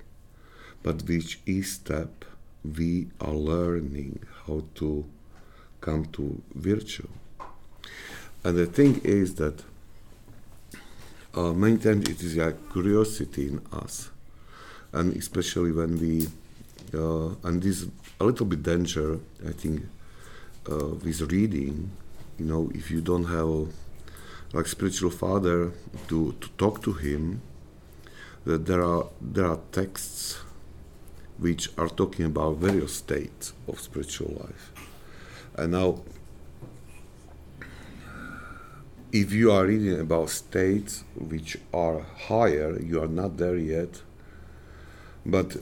But 0.82 1.04
with 1.04 1.36
each 1.46 1.66
step, 1.66 2.24
we 2.64 3.06
are 3.20 3.32
learning 3.32 4.20
how 4.46 4.64
to 4.76 5.04
come 5.80 6.06
to 6.06 6.42
virtue. 6.54 7.08
And 8.42 8.56
the 8.58 8.66
thing 8.66 9.00
is 9.04 9.36
that 9.36 9.62
uh, 11.34 11.52
many 11.52 11.78
times 11.78 12.08
it 12.08 12.22
is 12.22 12.36
like 12.36 12.72
curiosity 12.72 13.48
in 13.48 13.60
us, 13.72 14.10
and 14.92 15.16
especially 15.16 15.72
when 15.72 15.98
we, 15.98 16.28
uh, 16.92 17.34
and 17.44 17.62
this 17.62 17.86
a 18.20 18.24
little 18.24 18.46
bit 18.46 18.62
danger, 18.62 19.18
I 19.46 19.52
think, 19.52 19.82
uh, 20.70 20.88
with 21.04 21.20
reading. 21.32 21.90
You 22.38 22.46
know, 22.46 22.70
if 22.74 22.90
you 22.90 23.00
don't 23.00 23.24
have 23.24 23.72
like 24.52 24.66
spiritual 24.66 25.10
father 25.10 25.72
to, 26.08 26.32
to 26.40 26.48
talk 26.56 26.82
to 26.82 26.92
him, 26.92 27.42
that 28.44 28.66
there 28.66 28.82
are 28.82 29.06
there 29.20 29.46
are 29.46 29.60
texts 29.72 30.38
which 31.38 31.68
are 31.76 31.88
talking 31.88 32.26
about 32.26 32.56
various 32.56 32.94
states 32.94 33.52
of 33.66 33.80
spiritual 33.80 34.32
life. 34.40 34.72
And 35.56 35.72
now, 35.72 36.00
if 39.12 39.32
you 39.32 39.52
are 39.52 39.64
reading 39.66 39.98
about 40.00 40.30
states 40.30 41.04
which 41.16 41.56
are 41.72 42.00
higher, 42.00 42.78
you 42.80 43.02
are 43.02 43.08
not 43.08 43.36
there 43.36 43.56
yet, 43.56 44.02
but 45.24 45.56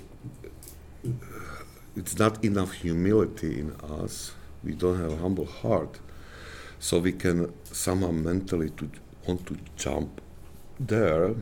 it's 1.97 2.19
not 2.19 2.45
enough 2.45 2.73
humility 2.73 3.61
in 3.61 3.73
us. 3.83 4.33
We 4.65 4.73
don't 4.73 5.01
have 5.01 5.13
a 5.13 5.17
humble 5.17 5.47
heart, 5.47 5.99
so 6.79 6.99
we 6.99 7.13
can 7.13 7.53
somehow 7.65 8.11
mentally 8.11 8.71
to 8.71 8.91
want 9.27 9.47
to 9.47 9.57
jump 9.77 10.21
there 10.79 11.35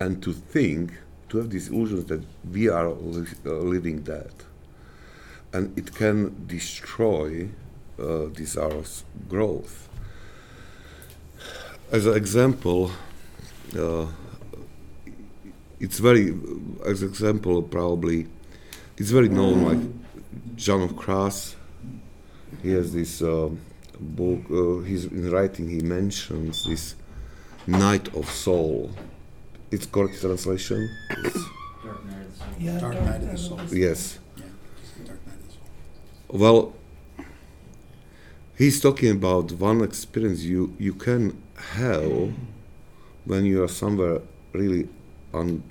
and 0.00 0.22
to 0.22 0.32
think 0.32 0.92
to 1.28 1.38
have 1.38 1.50
this 1.50 1.68
illusion 1.68 2.06
that 2.06 2.24
we 2.52 2.68
are 2.68 2.88
li- 2.90 3.26
uh, 3.44 3.50
living 3.50 4.02
that. 4.04 4.32
And 5.52 5.76
it 5.78 5.94
can 5.94 6.46
destroy 6.46 7.48
uh, 7.98 8.26
this 8.34 8.56
our 8.56 8.82
growth. 9.28 9.88
As 11.90 12.06
an 12.06 12.14
example, 12.14 12.90
uh, 13.78 14.06
it's 15.80 15.98
very, 15.98 16.34
as 16.84 17.02
an 17.02 17.08
example, 17.08 17.62
probably, 17.62 18.26
it's 18.96 19.10
very 19.10 19.28
known, 19.28 19.64
like 19.64 20.56
John 20.56 20.82
of 20.82 20.96
Cross. 20.96 21.56
He 22.62 22.70
has 22.72 22.92
this 22.92 23.22
uh, 23.22 23.50
book, 24.00 24.40
uh, 24.50 24.84
he's 24.84 25.04
in 25.06 25.30
writing, 25.30 25.68
he 25.68 25.80
mentions 25.80 26.64
this 26.64 26.94
night 27.66 28.14
of 28.14 28.30
soul 28.30 28.90
it's 29.70 29.86
correct 29.86 30.20
translation? 30.20 30.88
Dark 31.84 32.04
Night 32.04 32.22
of 32.22 32.32
the 32.32 32.38
Soul. 32.38 32.46
Yeah, 32.58 32.78
Dark 32.78 32.94
Dark 32.94 33.04
Night 33.04 33.22
of 33.22 33.30
the 33.30 33.38
Soul. 33.38 33.60
Yes. 33.72 34.18
Yeah, 34.36 34.44
Dark 35.04 35.26
Night 35.26 35.34
of 35.34 35.46
the 35.46 35.52
Soul. 35.52 36.38
Well, 36.40 36.74
he's 38.56 38.80
talking 38.80 39.10
about 39.10 39.52
one 39.52 39.82
experience 39.82 40.42
you, 40.42 40.74
you 40.78 40.94
can 40.94 41.42
have 41.74 42.32
when 43.24 43.44
you 43.44 43.62
are 43.62 43.68
somewhere 43.68 44.20
really 44.52 44.88
on, 45.34 45.62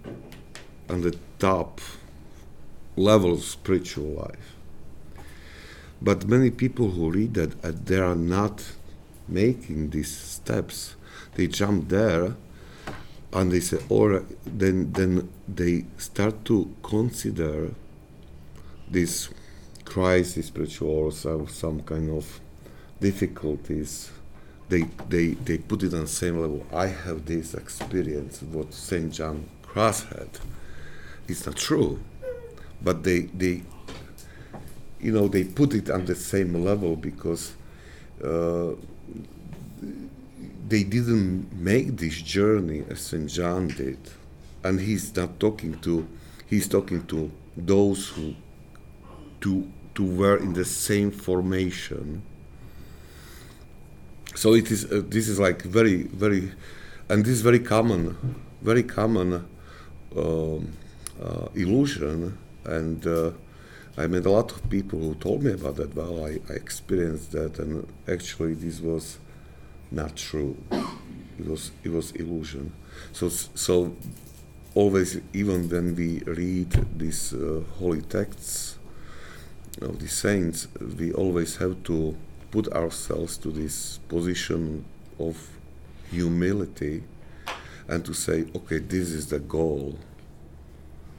on 0.90 1.02
the 1.02 1.18
top 1.40 1.80
level 2.98 3.34
of 3.34 3.44
spiritual 3.44 4.06
life. 4.06 4.55
But 6.02 6.28
many 6.28 6.52
people 6.52 6.92
who 6.92 7.12
read 7.12 7.34
that 7.36 7.66
uh, 7.66 7.72
they 7.84 8.00
are 8.00 8.16
not 8.16 8.64
making 9.28 9.90
these 9.90 10.16
steps. 10.16 10.96
They 11.36 11.48
jump 11.48 11.90
there 11.90 12.36
and 13.34 13.52
they 13.52 13.60
say, 13.60 13.80
or 13.90 14.24
then 14.46 14.94
then 14.94 15.30
they 15.48 15.86
start 15.98 16.46
to 16.46 16.74
consider 16.84 17.72
this 18.90 19.30
crisis, 19.84 20.52
or 20.82 21.12
some, 21.12 21.48
some 21.48 21.82
kind 21.82 22.10
of 22.10 22.40
difficulties. 23.00 24.12
They, 24.68 24.84
they, 25.10 25.28
they 25.36 25.60
put 25.60 25.84
it 25.84 25.94
on 25.94 26.02
the 26.02 26.08
same 26.08 26.40
level. 26.40 26.66
I 26.74 26.88
have 26.88 27.26
this 27.26 27.54
experience, 27.54 28.42
what 28.42 28.74
St. 28.74 29.14
John 29.14 29.48
Cross 29.62 30.04
had. 30.06 30.30
It's 31.28 31.46
not 31.46 31.56
true. 31.56 32.00
But 32.82 33.04
they, 33.04 33.22
they, 33.22 33.64
you 35.06 35.12
know, 35.12 35.28
they 35.28 35.44
put 35.44 35.76
it 35.76 35.92
on 35.92 36.06
the 36.06 36.16
same 36.16 36.66
level 36.66 36.96
because 36.96 37.54
uh, 38.24 38.72
they 40.68 40.84
didn't 40.84 41.54
make 41.54 41.96
this 41.98 42.20
journey 42.20 42.84
as 42.90 43.02
St. 43.02 43.30
John 43.30 43.68
did. 43.68 44.00
And 44.64 44.82
he's 44.82 45.16
not 45.16 45.40
talking 45.40 45.80
to, 45.82 46.08
he's 46.48 46.68
talking 46.68 47.06
to 47.06 47.32
those 47.56 48.10
who 48.10 48.34
to, 49.42 49.72
to 49.94 50.04
were 50.04 50.38
in 50.38 50.54
the 50.54 50.66
same 50.66 51.12
formation. 51.12 52.24
So 54.34 54.56
it 54.56 54.72
is, 54.72 54.92
uh, 54.92 55.04
this 55.06 55.28
is 55.28 55.40
like 55.40 55.62
very, 55.62 56.04
very, 56.04 56.52
and 57.10 57.24
this 57.24 57.34
is 57.34 57.42
very 57.42 57.60
common, 57.60 58.18
very 58.64 58.82
common 58.82 59.48
um, 60.18 60.74
uh, 61.22 61.46
illusion. 61.54 62.40
And 62.66 63.06
uh, 63.06 63.32
I 63.98 64.08
met 64.08 64.26
a 64.26 64.30
lot 64.32 64.52
of 64.52 64.70
people 64.70 65.00
who 65.00 65.16
told 65.16 65.44
me 65.44 65.54
about 65.54 65.78
that. 65.78 65.96
Well, 65.96 66.26
I, 66.26 66.40
I 66.50 66.54
experienced 66.54 67.32
that, 67.32 67.60
and 67.60 67.88
actually, 68.08 68.54
this 68.54 68.82
was 68.82 69.20
not 69.92 70.16
true. 70.18 70.58
It 71.40 71.48
was 71.48 71.72
it 71.84 71.92
was 71.92 72.12
illusion. 72.12 72.74
So 73.14 73.30
so 73.30 73.96
always, 74.74 75.22
even 75.34 75.70
when 75.70 75.96
we 75.96 76.20
read 76.26 76.72
these 76.98 77.34
uh, 77.34 77.62
holy 77.80 78.02
texts 78.02 78.78
of 79.82 80.00
the 80.00 80.08
saints, 80.08 80.68
we 81.00 81.14
always 81.14 81.56
have 81.58 81.82
to 81.84 82.18
put 82.52 82.68
ourselves 82.74 83.38
to 83.38 83.52
this 83.52 84.00
position 84.10 84.84
of 85.20 85.50
humility 86.12 87.04
and 87.88 88.04
to 88.06 88.14
say, 88.14 88.46
okay, 88.56 88.80
this 88.80 89.12
is 89.12 89.28
the 89.28 89.40
goal. 89.40 89.98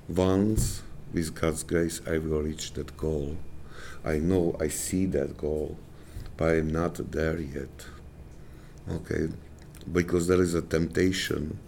Once, 0.08 0.82
with 1.12 1.34
God's 1.34 1.62
grace, 1.62 2.00
I 2.06 2.18
will 2.18 2.42
reach 2.42 2.72
that 2.74 2.96
goal. 2.96 3.36
I 4.04 4.18
know 4.18 4.56
I 4.60 4.68
see 4.68 5.06
that 5.06 5.36
goal, 5.36 5.76
but 6.36 6.50
I'm 6.50 6.70
not 6.70 7.10
there 7.10 7.40
yet. 7.40 7.86
Okay, 8.88 9.28
because 9.90 10.28
there 10.28 10.40
is 10.40 10.54
a 10.54 10.62
temptation, 10.62 11.58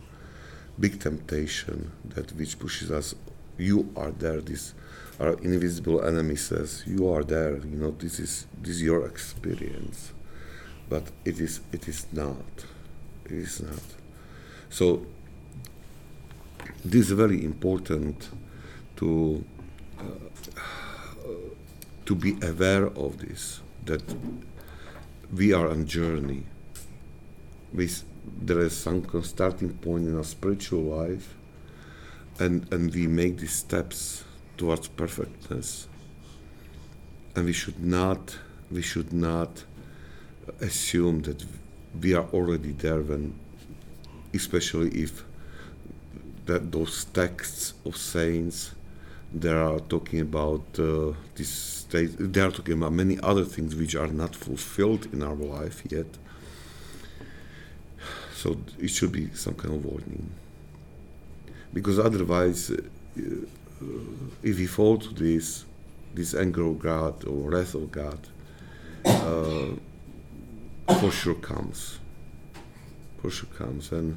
big 0.78 1.00
temptation 1.00 1.90
that 2.04 2.32
which 2.36 2.58
pushes 2.58 2.90
us. 2.90 3.14
You 3.56 3.92
are 3.96 4.12
there. 4.12 4.40
This 4.40 4.74
our 5.18 5.34
invisible 5.42 6.04
enemy 6.04 6.36
says, 6.36 6.84
"You 6.86 7.08
are 7.08 7.24
there." 7.24 7.56
You 7.56 7.76
know, 7.76 7.90
this 7.90 8.20
is 8.20 8.46
this 8.62 8.76
is 8.76 8.82
your 8.82 9.04
experience, 9.06 10.12
but 10.88 11.10
it 11.24 11.40
is 11.40 11.60
it 11.72 11.88
is 11.88 12.06
not. 12.12 12.64
It 13.24 13.32
is 13.32 13.60
not. 13.60 13.82
So 14.70 15.06
this 16.84 17.06
is 17.06 17.10
very 17.10 17.44
important 17.44 18.28
to 18.98 19.44
uh, 20.00 20.02
to 22.04 22.14
be 22.14 22.36
aware 22.42 22.86
of 22.86 23.18
this 23.18 23.60
that 23.84 24.02
we 25.32 25.52
are 25.52 25.68
on 25.68 25.86
journey. 25.86 26.42
There 27.72 28.60
is 28.60 28.76
some 28.76 29.04
starting 29.22 29.70
point 29.78 30.06
in 30.06 30.16
our 30.16 30.24
spiritual 30.24 30.82
life 30.82 31.34
and 32.38 32.70
and 32.72 32.92
we 32.94 33.06
make 33.06 33.38
these 33.38 33.52
steps 33.52 34.24
towards 34.56 34.88
perfectness. 34.88 35.88
And 37.36 37.44
we 37.44 37.52
should 37.52 37.80
not 37.84 38.38
we 38.70 38.82
should 38.82 39.12
not 39.12 39.64
assume 40.60 41.22
that 41.22 41.44
we 42.02 42.14
are 42.14 42.26
already 42.32 42.72
there 42.72 43.00
when 43.00 43.34
especially 44.34 44.90
if 44.90 45.24
that 46.46 46.72
those 46.72 47.04
texts 47.04 47.74
of 47.84 47.96
saints 47.96 48.74
they 49.32 49.52
are 49.52 49.78
talking 49.80 50.20
about 50.20 50.62
uh, 50.78 51.12
this 51.34 51.48
state 51.48 52.16
they 52.18 52.40
are 52.40 52.50
talking 52.50 52.74
about 52.74 52.92
many 52.92 53.18
other 53.22 53.44
things 53.44 53.74
which 53.74 53.94
are 53.94 54.08
not 54.08 54.34
fulfilled 54.34 55.06
in 55.12 55.22
our 55.22 55.34
life 55.34 55.82
yet. 55.90 56.06
So 58.34 58.56
it 58.78 58.88
should 58.88 59.12
be 59.12 59.30
some 59.34 59.54
kind 59.54 59.74
of 59.74 59.84
warning. 59.84 60.30
Because 61.74 61.98
otherwise 61.98 62.70
uh, 62.70 62.76
uh, 63.18 63.84
if 64.42 64.58
we 64.58 64.66
fall 64.66 64.96
to 64.98 65.12
this 65.14 65.64
this 66.14 66.34
anger 66.34 66.64
of 66.64 66.78
god 66.78 67.24
or 67.24 67.50
wrath 67.50 67.74
of 67.74 67.92
god 67.92 68.18
uh, 69.04 69.72
for 71.00 71.10
sure 71.10 71.34
comes. 71.34 71.98
For 73.20 73.30
sure 73.30 73.50
comes. 73.58 73.92
And 73.92 74.16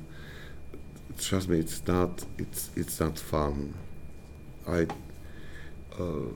trust 1.20 1.50
me 1.50 1.60
it's 1.60 1.86
not 1.86 2.24
it's 2.38 2.70
it's 2.76 3.00
not 3.00 3.20
fun 3.20 3.74
I 4.72 4.88
uh, 6.00 6.30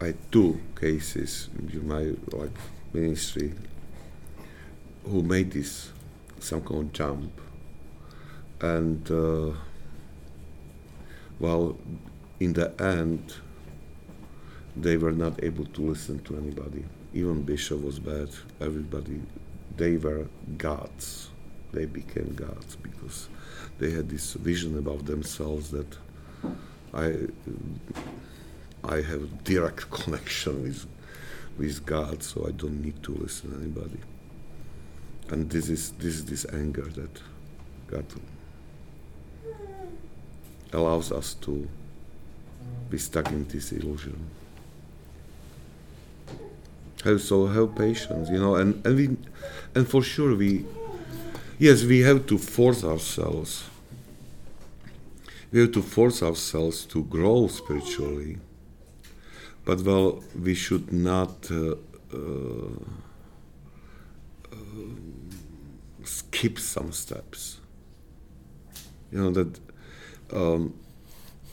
I 0.00 0.14
two 0.30 0.60
cases 0.80 1.48
in 1.58 1.88
my 1.88 2.12
like 2.36 2.56
ministry 2.92 3.52
who 5.04 5.22
made 5.22 5.50
this 5.50 5.90
some 6.38 6.60
kind 6.62 6.82
of 6.82 6.92
jump, 6.92 7.40
and 8.60 9.10
uh, 9.10 9.50
well, 11.40 11.76
in 12.38 12.52
the 12.52 12.70
end, 12.80 13.34
they 14.76 14.96
were 14.96 15.12
not 15.12 15.42
able 15.42 15.64
to 15.64 15.80
listen 15.80 16.20
to 16.20 16.36
anybody. 16.36 16.84
Even 17.14 17.42
bishop 17.42 17.82
was 17.82 17.98
bad. 17.98 18.28
Everybody, 18.60 19.20
they 19.76 19.96
were 19.96 20.26
gods. 20.56 21.30
They 21.72 21.86
became 21.86 22.34
gods 22.34 22.76
because 22.76 23.28
they 23.78 23.90
had 23.90 24.08
this 24.08 24.34
vision 24.34 24.78
about 24.78 25.04
themselves 25.06 25.72
that 25.72 25.96
I 26.94 27.14
I 28.84 29.00
have 29.00 29.44
direct 29.44 29.90
connection 29.90 30.62
with 30.62 30.86
with 31.58 31.84
God, 31.86 32.22
so 32.22 32.46
I 32.46 32.50
don't 32.52 32.82
need 32.82 33.02
to 33.04 33.12
listen 33.14 33.50
to 33.50 33.56
anybody. 33.56 33.98
And 35.30 35.48
this 35.50 35.68
is 35.68 35.92
this 35.92 36.14
is 36.14 36.24
this 36.24 36.46
anger 36.52 36.82
that 36.82 37.22
God 37.88 38.04
allows 40.72 41.12
us 41.12 41.34
to 41.34 41.68
be 42.90 42.98
stuck 42.98 43.28
in 43.28 43.46
this 43.48 43.72
illusion. 43.72 44.18
Have 47.04 47.20
so 47.20 47.46
have 47.46 47.74
patience, 47.74 48.30
you 48.30 48.38
know, 48.38 48.56
and, 48.56 48.84
and 48.86 48.96
we 48.96 49.16
and 49.74 49.88
for 49.88 50.02
sure 50.02 50.34
we 50.34 50.64
yes 51.58 51.84
we 51.84 52.00
have 52.00 52.26
to 52.26 52.38
force 52.38 52.84
ourselves. 52.84 53.64
We 55.52 55.60
have 55.60 55.72
to 55.72 55.82
force 55.82 56.22
ourselves 56.22 56.86
to 56.86 57.04
grow 57.04 57.46
spiritually. 57.46 58.38
But 59.64 59.82
well, 59.82 60.24
we 60.40 60.54
should 60.54 60.92
not 60.92 61.50
uh, 61.50 61.76
uh, 62.12 62.70
skip 66.04 66.58
some 66.58 66.92
steps. 66.92 67.60
You 69.12 69.18
know 69.18 69.30
that 69.30 69.60
um, 70.32 70.74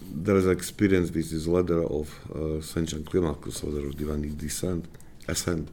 there 0.02 0.38
is 0.38 0.46
an 0.46 0.52
experience 0.54 1.12
with 1.12 1.30
this 1.30 1.46
ladder 1.46 1.84
of 1.84 2.08
uh, 2.34 2.62
Saint 2.62 2.88
John 2.90 3.04
Climacus, 3.04 3.64
ladder 3.64 3.88
of 3.88 3.98
divine 3.98 4.36
descent, 4.38 4.86
ascent, 5.28 5.70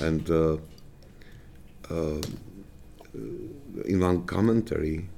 and 0.00 0.30
uh, 0.30 0.58
uh, 1.90 2.20
in 3.84 4.00
one 4.00 4.24
commentary, 4.26 5.08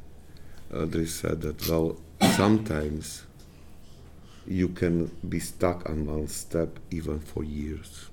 uh, 0.73 0.87
they 0.87 1.05
said 1.05 1.43
that 1.43 1.69
well, 1.69 1.97
sometimes 2.31 3.25
you 4.47 4.69
can 4.69 5.07
be 5.29 5.39
stuck 5.39 5.89
on 5.89 6.07
one 6.07 6.29
step 6.29 6.79
even 6.91 7.21
for 7.21 7.45
years. 7.45 8.09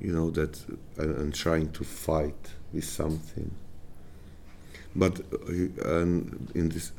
You 0.00 0.12
know 0.12 0.30
that, 0.30 0.62
and, 0.96 1.16
and 1.16 1.34
trying 1.34 1.72
to 1.72 1.84
fight 1.84 2.50
with 2.72 2.84
something. 2.84 3.50
But 4.96 5.20
uh, 5.20 5.96
and 5.98 6.50
in 6.54 6.68
this 6.68 6.92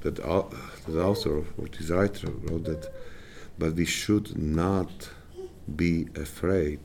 that 0.00 0.16
that 0.16 1.00
author 1.00 1.38
or 1.58 1.68
this 1.78 1.90
writer 1.90 2.30
wrote 2.30 2.64
that, 2.64 2.92
but 3.58 3.74
we 3.74 3.84
should 3.84 4.36
not 4.36 5.10
be 5.76 6.08
afraid 6.14 6.80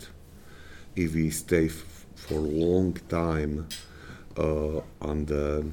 if 0.95 1.15
we 1.15 1.29
stay 1.29 1.67
for 1.67 2.35
a 2.35 2.49
long 2.65 2.93
time 3.09 3.67
uh, 4.37 4.79
on 5.01 5.25
the 5.25 5.65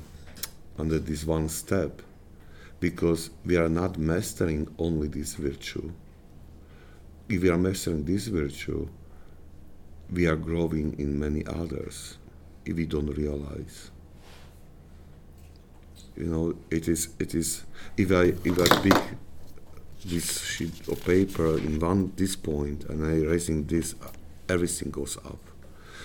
under 0.78 0.98
this 0.98 1.24
one 1.24 1.48
step 1.48 2.02
because 2.80 3.30
we 3.44 3.56
are 3.56 3.68
not 3.68 3.98
mastering 3.98 4.66
only 4.78 5.06
this 5.06 5.34
virtue. 5.34 5.92
If 7.28 7.42
we 7.42 7.50
are 7.50 7.58
mastering 7.58 8.04
this 8.04 8.26
virtue, 8.26 8.88
we 10.10 10.26
are 10.26 10.36
growing 10.36 10.98
in 10.98 11.18
many 11.18 11.46
others 11.46 12.16
if 12.64 12.74
we 12.74 12.86
don't 12.86 13.06
realize. 13.16 13.90
You 16.16 16.26
know, 16.26 16.54
it 16.70 16.88
is 16.88 17.10
it 17.18 17.34
is 17.34 17.64
if 17.96 18.10
I 18.10 18.32
if 18.44 18.58
I 18.58 18.80
pick 18.82 19.02
this 20.04 20.42
sheet 20.42 20.88
of 20.88 21.04
paper 21.04 21.58
in 21.58 21.78
one 21.78 22.12
this 22.16 22.34
point 22.34 22.84
and 22.84 23.06
I 23.06 23.26
raising 23.26 23.66
this, 23.66 23.94
everything 24.48 24.90
goes 24.90 25.16
up. 25.18 25.38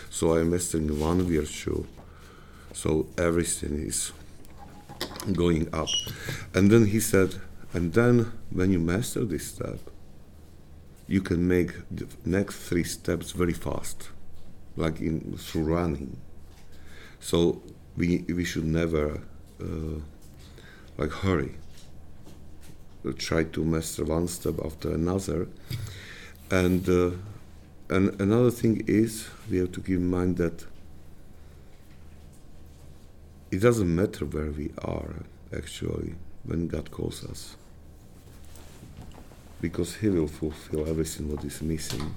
So 0.10 0.38
I'm 0.38 0.52
mastering 0.52 1.00
one 1.00 1.24
virtue, 1.24 1.86
so 2.74 3.08
everything 3.18 3.88
is 3.88 4.12
going 5.34 5.74
up. 5.74 5.90
And 6.54 6.72
then 6.72 6.86
he 6.88 7.00
said, 7.00 7.36
and 7.74 7.94
then 7.94 8.32
when 8.52 8.72
you 8.72 8.80
master 8.80 9.26
this 9.26 9.48
step, 9.48 9.80
you 11.08 11.22
can 11.22 11.48
make 11.48 11.72
the 11.92 12.08
next 12.26 12.56
three 12.58 12.84
steps 12.84 13.32
very 13.32 13.54
fast, 13.54 14.10
like 14.76 15.00
in 15.00 15.38
through 15.38 15.64
running. 15.64 16.18
So 17.20 17.62
we 17.98 18.26
we 18.28 18.44
should 18.46 18.66
never 18.66 19.22
uh, 19.62 20.00
like 20.98 21.12
hurry. 21.12 21.56
Try 23.18 23.44
to 23.44 23.64
master 23.64 24.04
one 24.04 24.28
step 24.28 24.56
after 24.66 24.92
another, 24.92 25.48
and 26.50 26.90
uh, 26.90 27.12
and 27.90 28.20
another 28.20 28.50
thing 28.50 28.84
is 28.88 29.28
we 29.50 29.58
have 29.58 29.72
to 29.74 29.82
keep 29.82 29.98
in 29.98 30.10
mind 30.10 30.38
that 30.38 30.66
it 33.56 33.62
doesn't 33.62 33.96
matter 33.96 34.26
where 34.26 34.52
we 34.52 34.72
are 34.80 35.24
actually 35.56 36.16
when 36.44 36.68
God 36.68 36.92
calls 36.92 37.24
us. 37.24 37.56
Because 39.62 39.96
he 39.96 40.10
will 40.10 40.28
fulfill 40.28 40.90
everything 40.90 41.32
what 41.32 41.46
is 41.46 41.62
missing. 41.62 42.16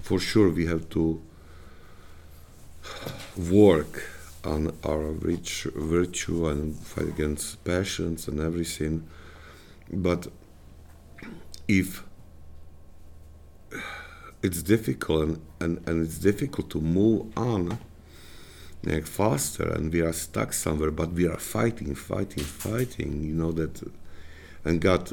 For 0.00 0.18
sure 0.18 0.48
we 0.48 0.64
have 0.64 0.88
to 0.90 1.20
work 3.36 4.02
on 4.44 4.74
our 4.82 5.10
rich 5.30 5.64
virtue 5.74 6.48
and 6.48 6.74
fight 6.74 7.08
against 7.08 7.62
passions 7.64 8.28
and 8.28 8.40
everything. 8.40 9.06
But 9.92 10.28
if 11.68 12.02
it's 14.42 14.62
difficult 14.62 15.22
and, 15.28 15.40
and, 15.60 15.86
and 15.86 16.06
it's 16.06 16.16
difficult 16.16 16.70
to 16.70 16.80
move 16.80 17.26
on 17.36 17.78
like 18.84 19.06
faster 19.06 19.68
and 19.68 19.92
we 19.92 20.00
are 20.00 20.12
stuck 20.12 20.52
somewhere 20.52 20.90
but 20.90 21.12
we 21.12 21.26
are 21.26 21.38
fighting 21.38 21.94
fighting 21.94 22.42
fighting. 22.42 23.22
You 23.22 23.34
know 23.34 23.52
that 23.52 23.82
and 24.64 24.80
god 24.80 25.12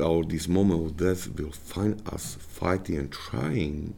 or 0.00 0.24
this 0.24 0.48
moment 0.48 0.84
of 0.84 0.96
death 0.96 1.28
will 1.28 1.52
find 1.52 2.02
us 2.08 2.36
fighting 2.40 2.96
and 2.96 3.12
trying. 3.12 3.94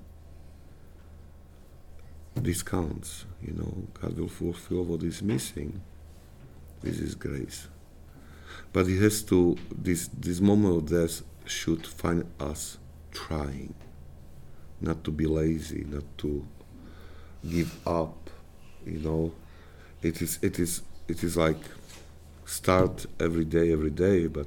This 2.35 2.63
counts 2.63 3.25
you 3.43 3.53
know. 3.53 3.89
God 4.01 4.19
will 4.19 4.29
fulfill 4.29 4.85
what 4.85 5.03
is 5.03 5.23
missing. 5.23 5.81
This 6.83 6.99
is 6.99 7.15
grace. 7.15 7.69
But 8.73 8.87
it 8.89 9.01
has 9.01 9.23
to 9.25 9.57
this 9.71 10.09
this 10.09 10.41
moment 10.41 10.77
of 10.77 10.87
death 10.91 11.23
should 11.47 11.87
find 11.87 12.25
us 12.41 12.79
trying. 13.13 13.75
Not 14.81 15.03
to 15.05 15.11
be 15.11 15.27
lazy 15.27 15.85
not 15.89 16.05
to 16.19 16.47
give 17.49 17.77
up 17.87 18.28
you 18.87 18.99
know 18.99 19.33
it 20.03 20.21
is 20.23 20.39
it 20.43 20.59
is 20.59 20.83
it 21.09 21.23
is 21.23 21.37
like 21.37 21.59
start 22.45 23.07
every 23.21 23.45
day 23.45 23.73
every 23.73 23.91
day 23.91 24.27
but 24.27 24.47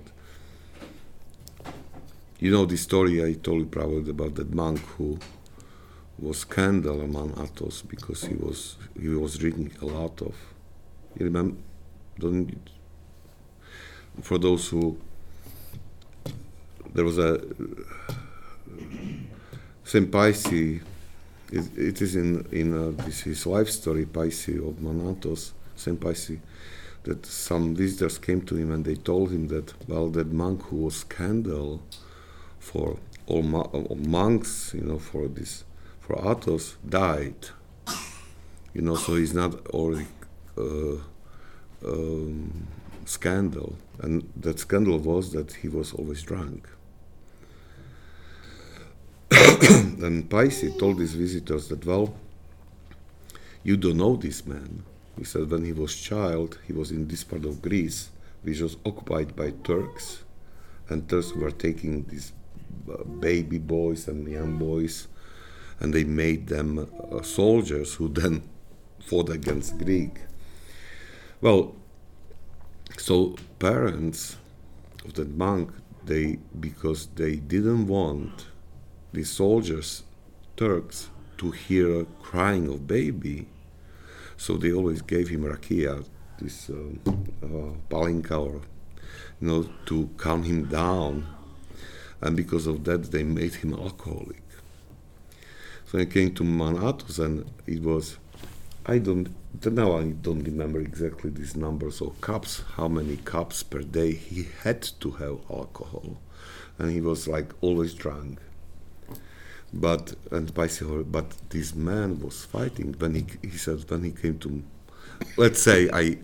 you 2.39 2.51
know 2.51 2.65
the 2.65 2.77
story 2.77 3.23
i 3.23 3.33
told 3.33 3.59
you 3.59 3.65
probably 3.65 4.09
about 4.09 4.35
that 4.35 4.53
monk 4.53 4.79
who 4.97 5.17
was 6.19 6.39
scandal 6.39 7.01
among 7.01 7.31
athos 7.39 7.81
because 7.81 8.23
he 8.25 8.35
was 8.35 8.77
he 8.99 9.09
was 9.09 9.37
drinking 9.37 9.71
a 9.81 9.85
lot 9.85 10.21
of 10.21 10.35
you 11.17 11.25
remember 11.25 11.55
don't 12.19 12.55
for 14.21 14.37
those 14.37 14.67
who 14.69 14.97
there 16.93 17.05
was 17.05 17.17
a 17.17 17.41
Saint 19.83 20.11
Paisi 20.11 20.81
it, 21.51 21.77
it 21.77 22.01
is 22.01 22.15
in 22.15 22.45
in 22.51 22.73
uh, 22.73 22.91
this 23.03 23.21
his 23.21 23.45
life 23.45 23.69
story, 23.69 24.05
Paisi 24.05 24.57
of 24.57 24.81
Mount 24.81 25.17
Athos, 25.17 25.53
Saint 25.75 25.99
Paisi, 25.99 26.39
that 27.03 27.25
some 27.25 27.75
visitors 27.75 28.17
came 28.17 28.41
to 28.41 28.55
him 28.55 28.71
and 28.71 28.85
they 28.85 28.95
told 28.95 29.31
him 29.31 29.47
that 29.49 29.73
well, 29.87 30.09
that 30.09 30.31
monk 30.31 30.63
who 30.63 30.77
was 30.77 30.95
scandal 30.97 31.81
for 32.59 32.97
all, 33.27 33.41
mo- 33.41 33.69
all 33.73 33.95
monks, 33.95 34.73
you 34.73 34.81
know, 34.81 34.99
for 34.99 35.27
this 35.27 35.63
for 35.99 36.15
Athos 36.31 36.77
died. 36.87 37.49
You 38.73 38.81
know, 38.81 38.95
so 38.95 39.15
he's 39.15 39.33
not 39.33 39.53
already 39.67 40.07
uh, 40.57 40.95
um, 41.85 42.67
scandal, 43.05 43.75
and 43.99 44.29
that 44.37 44.59
scandal 44.59 44.97
was 44.99 45.33
that 45.33 45.53
he 45.53 45.67
was 45.67 45.93
always 45.93 46.21
drunk. 46.21 46.69
and 50.01 50.27
Paisi 50.27 50.77
told 50.79 50.99
his 50.99 51.13
visitors 51.13 51.67
that, 51.67 51.85
well, 51.85 52.15
you 53.63 53.77
don't 53.77 53.97
know 53.97 54.15
this 54.15 54.43
man. 54.47 54.83
He 55.19 55.23
said 55.23 55.51
when 55.51 55.65
he 55.65 55.71
was 55.71 55.95
child, 55.95 56.57
he 56.65 56.73
was 56.73 56.89
in 56.89 57.07
this 57.07 57.23
part 57.23 57.45
of 57.45 57.61
Greece, 57.61 58.09
which 58.41 58.59
was 58.59 58.77
occupied 58.87 59.35
by 59.35 59.51
Turks, 59.63 60.23
and 60.89 61.07
Turks 61.07 61.33
were 61.33 61.51
taking 61.51 62.05
these 62.05 62.33
uh, 62.91 63.03
baby 63.03 63.59
boys 63.59 64.07
and 64.07 64.27
young 64.27 64.57
boys, 64.57 65.07
and 65.79 65.93
they 65.93 66.05
made 66.05 66.47
them 66.47 66.89
uh, 67.11 67.21
soldiers 67.21 67.93
who 67.93 68.07
then 68.21 68.41
fought 68.99 69.29
against 69.29 69.77
Greek. 69.77 70.21
Well, 71.39 71.75
so 72.97 73.35
parents 73.59 74.37
of 75.05 75.13
that 75.13 75.29
monk, 75.37 75.71
they 76.03 76.39
because 76.59 77.05
they 77.13 77.35
didn't 77.35 77.85
want 77.85 78.47
the 79.13 79.23
soldiers, 79.23 80.03
Turks, 80.55 81.09
to 81.37 81.51
hear 81.51 82.05
crying 82.21 82.67
of 82.67 82.87
baby, 82.87 83.47
so 84.37 84.57
they 84.57 84.71
always 84.71 85.01
gave 85.01 85.29
him 85.29 85.43
rakia, 85.43 86.05
this 86.39 86.69
um, 86.69 86.99
uh, 87.43 87.93
palinka, 87.93 88.39
or 88.39 88.61
you 89.39 89.47
know, 89.47 89.69
to 89.85 90.09
calm 90.17 90.43
him 90.43 90.65
down, 90.65 91.27
and 92.21 92.35
because 92.35 92.67
of 92.67 92.83
that, 92.83 93.11
they 93.11 93.23
made 93.23 93.55
him 93.55 93.73
alcoholic. 93.73 94.43
So 95.85 95.97
he 95.97 96.05
came 96.05 96.33
to 96.35 96.43
Mount 96.43 96.77
Athos, 96.77 97.19
and 97.19 97.45
it 97.67 97.81
was 97.81 98.17
I 98.85 98.97
don't 98.97 99.29
now 99.65 99.97
I 99.97 100.05
don't 100.05 100.43
remember 100.43 100.79
exactly 100.79 101.29
these 101.29 101.55
numbers 101.55 102.01
of 102.01 102.19
cups, 102.21 102.63
how 102.75 102.87
many 102.87 103.17
cups 103.17 103.61
per 103.61 103.81
day 103.81 104.13
he 104.13 104.47
had 104.63 104.81
to 105.01 105.11
have 105.11 105.39
alcohol, 105.49 106.17
and 106.79 106.91
he 106.91 107.01
was 107.01 107.27
like 107.27 107.53
always 107.61 107.93
drunk. 107.93 108.39
But 109.73 110.15
and 110.31 110.53
bicycle, 110.53 111.03
but 111.03 111.31
this 111.49 111.73
man 111.73 112.19
was 112.19 112.43
fighting 112.43 112.93
when 112.99 113.15
he 113.15 113.25
he 113.41 113.57
said 113.57 113.89
when 113.89 114.03
he 114.03 114.11
came 114.11 114.37
to, 114.39 114.61
let's 115.37 115.61
say 115.61 115.89
I, 115.93 116.17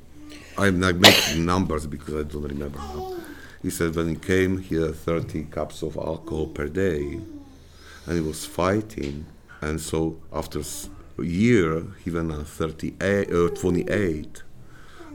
I'm 0.57 0.79
not 0.79 0.95
making 0.95 1.45
numbers 1.45 1.87
because 1.87 2.15
I 2.15 2.23
don't 2.23 2.43
remember 2.43 2.77
now. 2.77 3.15
He 3.61 3.69
said 3.69 3.95
when 3.95 4.09
he 4.09 4.15
came 4.15 4.57
he 4.57 4.75
had 4.75 4.95
30 4.95 5.43
cups 5.45 5.81
of 5.81 5.95
alcohol 5.95 6.47
per 6.47 6.67
day, 6.67 7.19
and 8.05 8.15
he 8.15 8.21
was 8.21 8.45
fighting, 8.45 9.25
and 9.61 9.79
so 9.79 10.17
after 10.33 10.61
a 11.17 11.23
year 11.23 11.83
he 12.03 12.11
went 12.11 12.31
on 12.31 12.43
38, 12.43 13.31
uh, 13.31 13.49
28. 13.49 14.43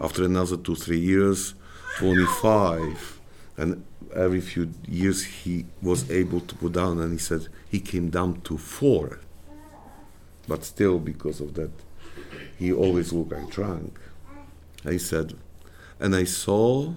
After 0.00 0.24
another 0.24 0.56
two, 0.56 0.74
three 0.74 0.98
years, 0.98 1.54
25. 1.98 3.20
And 3.56 3.84
every 4.14 4.40
few 4.40 4.72
years 4.88 5.22
he 5.24 5.66
was 5.80 6.10
able 6.10 6.40
to 6.40 6.54
go 6.56 6.68
down, 6.68 7.00
and 7.00 7.12
he 7.12 7.18
said 7.18 7.48
he 7.72 7.80
came 7.80 8.10
down 8.10 8.42
to 8.42 8.58
four. 8.58 9.20
But 10.46 10.62
still, 10.62 10.98
because 10.98 11.40
of 11.40 11.54
that, 11.54 11.70
he 12.58 12.70
always 12.70 13.14
looked 13.14 13.32
like 13.32 13.48
drunk. 13.48 13.98
I 14.84 14.98
said, 14.98 15.32
and 15.98 16.14
I 16.14 16.24
saw, 16.24 16.92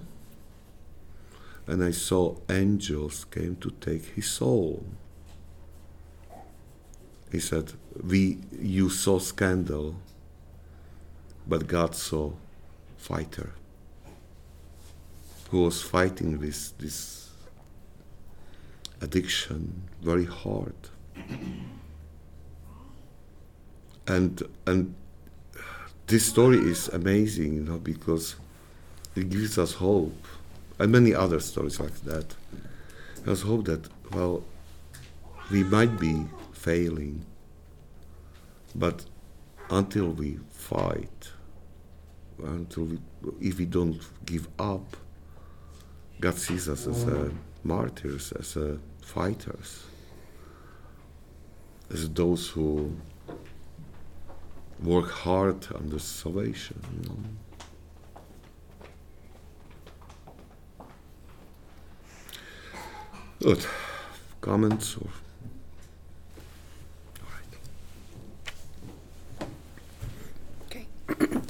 and 1.66 1.82
I 1.82 1.92
saw 1.92 2.36
angels 2.50 3.26
came 3.32 3.56
to 3.58 3.72
take 3.80 4.04
his 4.18 4.30
soul. 4.30 4.84
He 7.32 7.40
said, 7.40 7.72
"We 8.04 8.40
you 8.52 8.90
saw 8.90 9.20
scandal, 9.20 9.96
but 11.48 11.68
God 11.68 11.96
saw 11.96 12.34
fighter 12.98 13.52
who 15.50 15.64
was 15.64 15.82
fighting 15.82 16.38
with 16.40 16.78
this 16.80 17.25
addiction 19.02 19.84
very 20.02 20.26
hard." 20.26 20.76
and 24.08 24.44
and 24.68 24.94
this 26.08 26.26
story 26.26 26.58
is 26.60 26.88
amazing, 26.90 27.56
you 27.56 27.64
know, 27.64 27.78
because 27.78 28.36
it 29.16 29.30
gives 29.30 29.58
us 29.58 29.74
hope, 29.74 30.28
and 30.78 30.92
many 30.92 31.14
other 31.16 31.40
stories 31.40 31.80
like 31.80 31.96
that. 32.02 32.36
It 33.18 33.26
has 33.26 33.42
hope 33.42 33.66
that 33.66 33.88
well, 34.14 34.44
we 35.52 35.64
might 35.64 36.00
be 36.00 36.26
failing. 36.54 37.26
But 38.76 39.06
until 39.70 40.10
we 40.10 40.38
fight, 40.52 41.32
until 42.44 42.84
we, 42.84 43.00
if 43.40 43.58
we 43.58 43.66
don't 43.66 44.00
give 44.26 44.48
up, 44.60 44.98
God 46.20 46.36
sees 46.36 46.68
us 46.70 46.86
as 46.86 47.06
uh, 47.06 47.30
martyrs, 47.66 48.32
as 48.34 48.56
uh, 48.56 48.78
fighters, 49.02 49.84
as 51.92 52.08
those 52.10 52.48
who 52.50 52.96
work 54.84 55.10
hard 55.10 55.68
on 55.74 55.90
the 55.90 56.00
salvation. 56.00 56.80
You 56.94 57.10
know? 57.10 57.18
Good. 63.42 63.66
Comments 64.42 64.98
or 64.98 65.10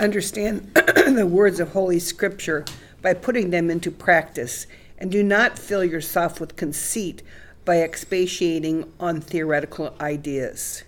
Understand 0.00 0.72
the 0.74 1.26
words 1.26 1.60
of 1.60 1.72
Holy 1.72 1.98
Scripture 1.98 2.64
by 3.00 3.14
putting 3.14 3.50
them 3.50 3.70
into 3.70 3.90
practice, 3.90 4.66
and 5.02 5.10
do 5.10 5.24
not 5.24 5.58
fill 5.58 5.84
yourself 5.84 6.40
with 6.40 6.54
conceit 6.54 7.22
by 7.64 7.82
expatiating 7.82 8.90
on 9.00 9.20
theoretical 9.20 9.96
ideas. 10.00 10.84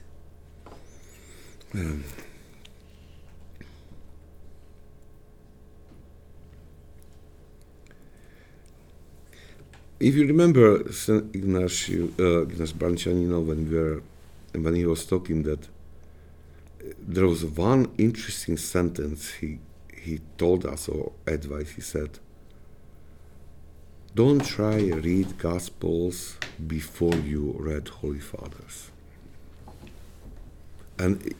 Um, 1.75 2.05
if 9.99 10.15
you 10.15 10.29
remember 10.29 10.93
Saint 10.93 11.35
Ignatius, 11.35 12.13
uh, 12.21 12.45
when 13.41 13.69
we 13.69 13.77
were, 13.77 14.03
when 14.53 14.77
he 14.77 14.87
was 14.87 15.05
talking 15.07 15.43
that 15.43 15.67
there 17.01 17.27
was 17.27 17.45
one 17.45 17.93
interesting 17.99 18.57
sentence 18.57 19.33
he 19.41 19.59
he 19.93 20.21
told 20.37 20.67
us 20.67 20.89
or 20.89 21.13
advice 21.27 21.71
he 21.71 21.81
said 21.81 22.21
don't 24.15 24.45
try 24.45 24.77
read 24.77 25.39
gospels 25.39 26.37
before 26.67 27.15
you 27.17 27.55
read 27.59 27.89
holy 27.89 28.21
fathers 28.21 28.91
and 30.99 31.35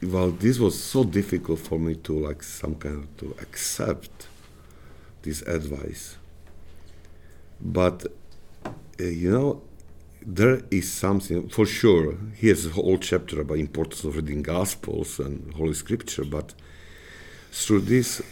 while 0.00 0.30
this 0.30 0.58
was 0.58 0.82
so 0.82 1.04
difficult 1.04 1.58
for 1.58 1.78
me 1.78 1.94
to 1.94 2.12
like 2.12 2.42
some 2.42 2.74
kind 2.74 2.96
of 2.96 3.16
to 3.16 3.34
accept 3.40 4.28
this 5.22 5.42
advice 5.42 6.16
but 7.60 8.06
uh, 8.66 9.04
you 9.04 9.30
know 9.30 9.62
there 10.26 10.62
is 10.70 10.90
something 10.90 11.48
for 11.48 11.66
sure. 11.66 12.16
He 12.36 12.48
has 12.48 12.66
a 12.66 12.70
whole 12.70 12.98
chapter 12.98 13.40
about 13.40 13.58
importance 13.58 14.04
of 14.04 14.16
reading 14.16 14.42
Gospels 14.42 15.18
and 15.18 15.52
Holy 15.54 15.74
Scripture, 15.74 16.24
but 16.24 16.54
through 17.50 17.80
this 17.80 18.22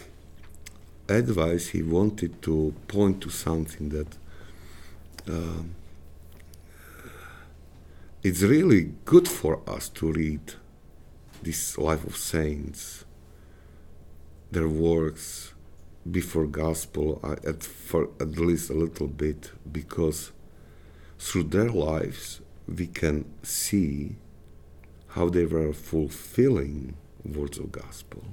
advice, 1.10 1.68
he 1.68 1.82
wanted 1.82 2.40
to 2.42 2.74
point 2.88 3.20
to 3.22 3.30
something 3.30 3.88
that 3.90 4.16
uh, 5.28 5.62
it's 8.22 8.42
really 8.42 8.92
good 9.04 9.28
for 9.28 9.60
us 9.68 9.88
to 9.88 10.12
read 10.12 10.54
this 11.42 11.78
life 11.78 12.04
of 12.04 12.16
saints, 12.16 13.04
their 14.50 14.68
works 14.68 15.54
before 16.10 16.46
gospel 16.46 17.20
uh, 17.22 17.36
at 17.46 17.62
for 17.62 18.08
at 18.20 18.38
least 18.38 18.70
a 18.70 18.74
little 18.74 19.06
bit 19.06 19.52
because 19.70 20.32
through 21.18 21.44
their 21.44 21.68
lives, 21.68 22.40
we 22.66 22.86
can 22.86 23.26
see 23.42 24.16
how 25.08 25.28
they 25.28 25.44
were 25.44 25.72
fulfilling 25.72 26.94
words 27.24 27.58
of 27.58 27.70
gospel. 27.70 28.24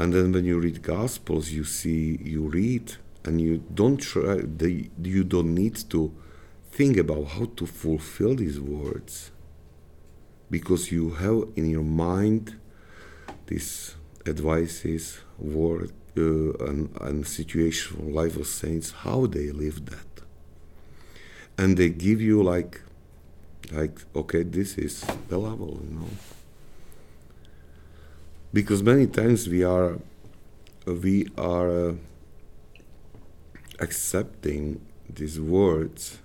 And 0.00 0.14
then 0.14 0.32
when 0.32 0.46
you 0.46 0.58
read 0.58 0.80
gospels, 0.82 1.50
you 1.50 1.62
see, 1.62 2.18
you 2.22 2.48
read, 2.48 2.94
and 3.22 3.38
you 3.38 3.62
don't 3.74 3.98
try, 3.98 4.36
they, 4.36 4.88
you 5.02 5.24
don't 5.24 5.54
need 5.54 5.76
to 5.90 6.10
think 6.72 6.96
about 6.96 7.26
how 7.26 7.44
to 7.56 7.66
fulfill 7.66 8.34
these 8.34 8.58
words, 8.58 9.30
because 10.50 10.90
you 10.90 11.10
have 11.10 11.48
in 11.54 11.68
your 11.68 11.82
mind 11.82 12.58
these 13.46 13.94
advices, 14.26 15.20
word, 15.38 15.92
uh, 16.16 16.54
and, 16.64 16.96
and 17.02 17.26
situation 17.26 17.98
from 17.98 18.14
life 18.14 18.38
of 18.38 18.46
saints, 18.46 18.92
how 18.92 19.26
they 19.26 19.50
lived 19.50 19.90
that. 19.90 20.24
And 21.58 21.76
they 21.76 21.90
give 21.90 22.22
you 22.22 22.42
like 22.42 22.80
like 23.70 24.00
okay 24.16 24.42
this 24.42 24.78
is 24.78 25.04
the 25.28 25.38
level 25.38 25.80
you 25.84 25.94
know 25.96 26.08
because 28.52 28.82
many 28.82 29.06
times 29.06 29.48
we 29.48 29.62
are 29.62 29.98
we 30.86 31.28
are 31.38 31.90
uh, 31.90 31.94
accepting 33.78 34.80
these 35.08 35.40
words 35.40 36.18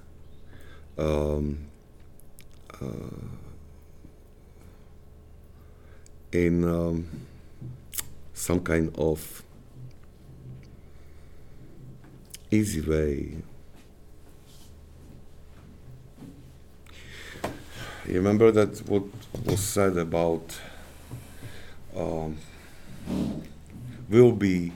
um, 0.98 1.66
uh, 2.82 2.86
in 6.32 6.64
um, 6.64 7.08
some 8.34 8.60
kind 8.60 8.94
of 8.98 9.44
easy 12.50 12.82
way. 12.82 13.36
You 18.08 18.14
remember 18.16 18.52
that 18.52 18.78
what 18.88 19.04
was 19.46 19.60
said 19.60 19.98
about 19.98 20.60
um, 21.96 22.38
will 24.10 24.32
be 24.32 24.72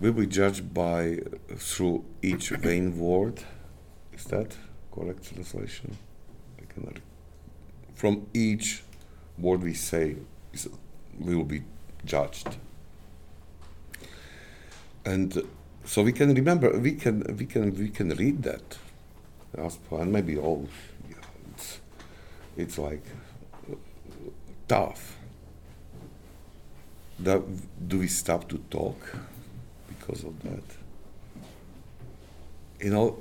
will 0.00 0.12
be 0.12 0.26
judged 0.26 0.74
by 0.74 1.18
through 1.56 2.04
each 2.22 2.50
vain 2.50 2.98
word. 2.98 3.42
Is 4.12 4.24
that 4.24 4.56
correct 4.92 5.32
translation? 5.32 5.96
I 6.60 6.72
cannot. 6.72 6.98
From 7.94 8.26
each 8.34 8.82
word 9.38 9.62
we 9.62 9.74
say, 9.74 10.16
is, 10.52 10.68
we 11.18 11.34
will 11.34 11.44
be 11.44 11.62
judged. 12.04 12.56
And 15.04 15.42
so 15.84 16.02
we 16.02 16.12
can 16.12 16.34
remember, 16.34 16.78
we 16.78 16.92
can, 16.92 17.36
we 17.38 17.46
can, 17.46 17.74
we 17.74 17.88
can 17.88 18.10
read 18.10 18.42
that, 18.42 18.78
and 19.90 20.12
maybe 20.12 20.38
all, 20.38 20.68
it's, 21.52 21.80
it's 22.56 22.78
like 22.78 23.04
uh, 23.70 23.76
tough. 24.66 25.13
That, 27.20 27.42
do 27.88 27.98
we 27.98 28.08
stop 28.08 28.48
to 28.48 28.58
talk 28.70 29.16
because 29.88 30.24
of 30.24 30.40
that? 30.42 30.64
You 32.80 32.90
know, 32.90 33.18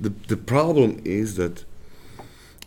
the 0.00 0.10
the 0.28 0.36
problem 0.36 1.00
is 1.04 1.34
that 1.36 1.64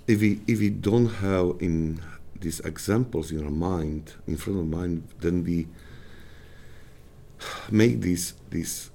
if 0.07 0.19
we 0.21 0.41
if 0.47 0.59
we 0.59 0.69
don't 0.69 1.07
have 1.07 1.55
in 1.59 2.01
these 2.39 2.59
examples 2.61 3.31
in 3.31 3.43
our 3.43 3.51
mind 3.51 4.13
in 4.27 4.35
front 4.37 4.59
of 4.59 4.67
mind, 4.67 5.07
then 5.19 5.43
we 5.43 5.67
make 7.71 8.01
this 8.01 8.33
this 8.49 8.89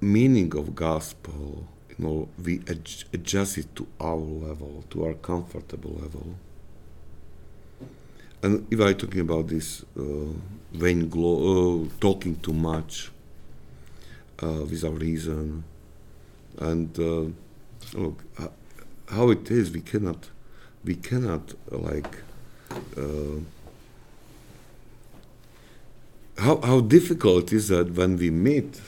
meaning 0.00 0.56
of 0.56 0.74
gospel. 0.74 1.68
You 1.90 2.04
know, 2.04 2.28
we 2.42 2.60
adj- 2.60 3.04
adjust 3.12 3.58
it 3.58 3.76
to 3.76 3.86
our 4.00 4.16
level, 4.16 4.84
to 4.90 5.04
our 5.04 5.14
comfortable 5.14 5.92
level. 6.00 6.36
And 8.42 8.66
if 8.72 8.80
I'm 8.80 8.94
talking 8.96 9.20
about 9.20 9.48
this 9.48 9.84
uh, 9.96 10.32
vain 10.72 11.04
uh, 11.04 11.88
talking 12.00 12.40
too 12.40 12.52
much 12.52 13.10
uh, 14.42 14.64
without 14.68 15.00
reason, 15.00 15.62
and 16.58 16.98
uh, 16.98 17.98
look 17.98 18.24
uh, 18.38 18.48
how 19.08 19.30
it 19.30 19.50
is, 19.50 19.70
we 19.70 19.80
cannot, 19.80 20.28
we 20.84 20.96
cannot 20.96 21.54
like. 21.70 22.16
Uh, 22.96 23.40
how, 26.38 26.60
how 26.62 26.80
difficult 26.80 27.52
is 27.52 27.68
that 27.68 27.92
when 27.92 28.16
we 28.16 28.30
meet 28.30 28.80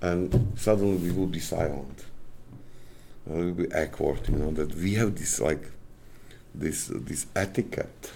and 0.00 0.52
suddenly 0.56 0.96
we 0.96 1.10
will 1.10 1.26
be 1.26 1.40
silent 1.40 2.04
uh, 3.28 3.34
we 3.34 3.46
will 3.46 3.66
be 3.66 3.72
awkward 3.74 4.20
you 4.28 4.36
know 4.36 4.50
that 4.52 4.74
we 4.76 4.94
have 4.94 5.16
this 5.16 5.40
like 5.40 5.64
this 6.54 6.86
this 6.92 7.26
etiquette 7.34 8.12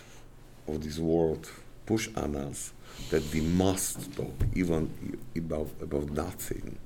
of 0.69 0.83
this 0.83 0.99
world 0.99 1.51
push 1.87 2.09
on 2.17 2.35
us 2.37 2.73
that 3.11 3.23
we 3.33 3.41
must 3.41 4.15
talk 4.17 4.35
even 4.55 4.91
about 5.37 5.71
about 5.81 6.11
nothing. 6.11 6.79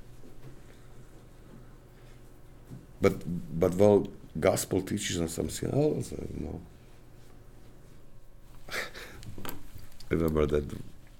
But 3.01 3.23
but 3.59 3.75
well 3.75 4.07
gospel 4.39 4.81
teaches 4.81 5.19
us 5.19 5.33
something 5.33 5.69
else 5.71 6.11
you 6.11 6.45
know. 6.45 6.61
I 10.11 10.13
remember 10.13 10.45
that 10.45 10.65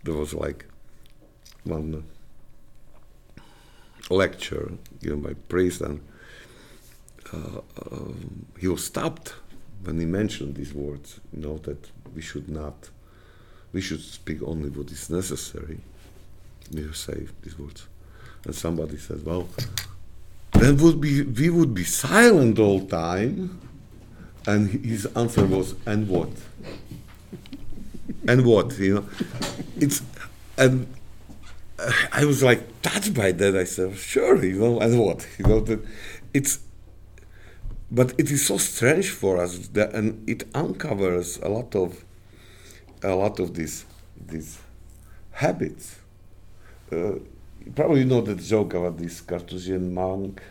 there 0.03 0.13
was 0.13 0.33
like 0.33 0.65
one 1.63 2.03
lecture 4.09 4.71
given 5.01 5.21
by 5.21 5.33
priest 5.47 5.81
and 5.81 6.01
uh, 7.33 7.61
um, 7.91 8.45
he 8.59 8.67
was 8.67 8.83
stopped 8.85 9.33
when 9.83 9.99
he 9.99 10.05
mentioned 10.05 10.55
these 10.55 10.73
words 10.73 11.19
you 11.33 11.41
know 11.41 11.57
that 11.59 11.89
we 12.15 12.21
should 12.21 12.49
not 12.49 12.89
we 13.73 13.81
should 13.81 14.01
speak 14.01 14.41
only 14.43 14.69
what 14.69 14.91
is 14.91 15.09
necessary. 15.09 15.79
We 16.73 16.91
say 16.93 17.27
these 17.41 17.57
words. 17.57 17.87
And 18.45 18.55
somebody 18.55 18.97
said 18.97 19.25
well 19.25 19.47
then 20.53 20.77
would 20.77 21.01
be 21.01 21.23
we 21.23 21.49
would 21.49 21.73
be 21.73 21.83
silent 21.83 22.59
all 22.59 22.85
time. 22.85 23.59
And 24.47 24.69
his 24.83 25.05
answer 25.15 25.45
was 25.45 25.75
and 25.85 26.07
what? 26.07 26.29
And 28.27 28.45
what? 28.45 28.77
You 28.77 28.95
know? 28.95 29.05
It's 29.77 30.01
and 30.57 30.87
uh, 31.79 31.91
I 32.11 32.25
was 32.25 32.43
like 32.43 32.81
touched 32.81 33.13
by 33.13 33.31
that. 33.31 33.55
I 33.55 33.63
said, 33.63 33.95
sure, 33.97 34.43
you 34.43 34.59
know, 34.59 34.79
and 34.79 34.99
what? 34.99 35.27
You 35.37 35.45
know 35.45 35.59
that 35.61 35.79
it's, 36.33 36.59
but 37.91 38.13
it 38.17 38.31
is 38.31 38.45
so 38.45 38.57
strange 38.57 39.09
for 39.09 39.37
us 39.37 39.67
that, 39.69 39.93
and 39.93 40.27
it 40.29 40.43
uncovers 40.55 41.37
a 41.39 41.49
lot 41.49 41.75
of, 41.75 42.03
a 43.03 43.13
lot 43.15 43.39
of 43.39 43.53
these 43.55 43.85
these 44.27 44.57
habits. 45.31 45.97
Uh, 46.91 47.15
you 47.65 47.71
probably 47.75 48.03
know 48.05 48.21
the 48.21 48.35
joke 48.35 48.73
about 48.73 48.97
this 48.97 49.21
Carthusian 49.21 49.93
monk 49.93 50.41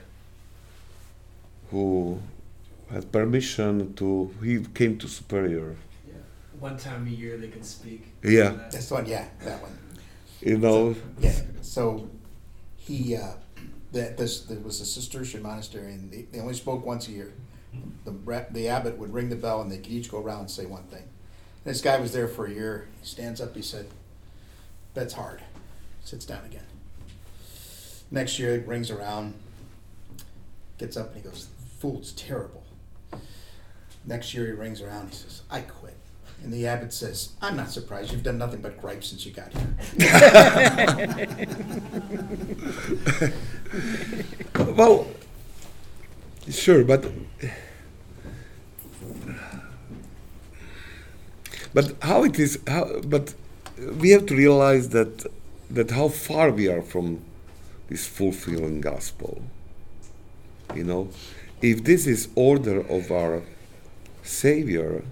who 1.70 2.18
had 2.90 3.10
permission 3.12 3.94
to 3.94 4.30
he 4.42 4.60
came 4.74 4.98
to 4.98 5.08
superior 5.08 5.76
Yeah. 6.08 6.14
One 6.58 6.76
time 6.76 7.06
a 7.06 7.10
year 7.10 7.36
they 7.36 7.48
can 7.48 7.62
speak. 7.62 8.02
Yeah. 8.22 8.50
That- 8.50 8.72
That's 8.72 8.90
one, 8.90 9.06
yeah, 9.06 9.26
that 9.44 9.62
one. 9.62 9.76
you 10.40 10.58
know 10.58 10.94
Yeah, 11.18 11.32
so 11.62 12.08
he, 12.76 13.16
uh, 13.16 13.32
that, 13.92 14.16
this, 14.16 14.42
there 14.42 14.58
was 14.58 14.80
a 14.80 14.86
Cistercian 14.86 15.42
monastery 15.42 15.92
and 15.92 16.10
they, 16.10 16.22
they 16.22 16.40
only 16.40 16.54
spoke 16.54 16.84
once 16.86 17.08
a 17.08 17.12
year. 17.12 17.32
The, 18.04 18.46
the 18.50 18.68
abbot 18.68 18.98
would 18.98 19.12
ring 19.12 19.28
the 19.28 19.36
bell 19.36 19.60
and 19.60 19.70
they 19.70 19.78
could 19.78 19.92
each 19.92 20.10
go 20.10 20.18
around 20.20 20.40
and 20.40 20.50
say 20.50 20.66
one 20.66 20.84
thing. 20.84 21.04
This 21.64 21.80
guy 21.80 21.98
was 22.00 22.12
there 22.12 22.28
for 22.28 22.46
a 22.46 22.50
year. 22.50 22.88
He 23.00 23.06
stands 23.06 23.40
up, 23.40 23.54
he 23.54 23.62
said, 23.62 23.86
That's 24.94 25.14
hard. 25.14 25.42
Sits 26.04 26.24
down 26.24 26.44
again. 26.44 26.64
Next 28.10 28.38
year, 28.38 28.56
he 28.58 28.64
rings 28.64 28.90
around, 28.90 29.34
gets 30.78 30.96
up 30.96 31.14
and 31.14 31.22
he 31.22 31.28
goes, 31.28 31.48
Fool's 31.78 32.12
terrible. 32.12 32.64
Next 34.04 34.34
year, 34.34 34.46
he 34.46 34.52
rings 34.52 34.80
around, 34.80 35.10
he 35.10 35.16
says, 35.16 35.42
I 35.50 35.60
quit. 35.60 35.96
And 36.42 36.52
the 36.52 36.66
abbot 36.66 36.92
says, 36.92 37.32
I'm 37.42 37.54
not 37.54 37.70
surprised. 37.70 38.12
You've 38.12 38.22
done 38.22 38.38
nothing 38.38 38.62
but 38.62 38.80
gripe 38.80 39.04
since 39.04 39.26
you 39.26 39.32
got 39.32 39.52
here. 39.52 39.76
Well, 44.76 45.06
sure, 46.48 46.84
but 46.84 47.04
but 51.72 51.94
how 52.02 52.24
it 52.24 52.38
is? 52.38 52.58
How, 52.66 53.00
but 53.00 53.34
we 53.98 54.10
have 54.10 54.26
to 54.26 54.36
realize 54.36 54.90
that 54.90 55.26
that 55.70 55.90
how 55.92 56.08
far 56.08 56.50
we 56.50 56.68
are 56.68 56.82
from 56.82 57.20
this 57.88 58.06
fulfilling 58.06 58.80
gospel. 58.80 59.42
You 60.74 60.84
know, 60.84 61.08
if 61.62 61.84
this 61.84 62.06
is 62.06 62.28
order 62.34 62.80
of 62.80 63.10
our 63.10 63.42
Savior, 64.22 65.04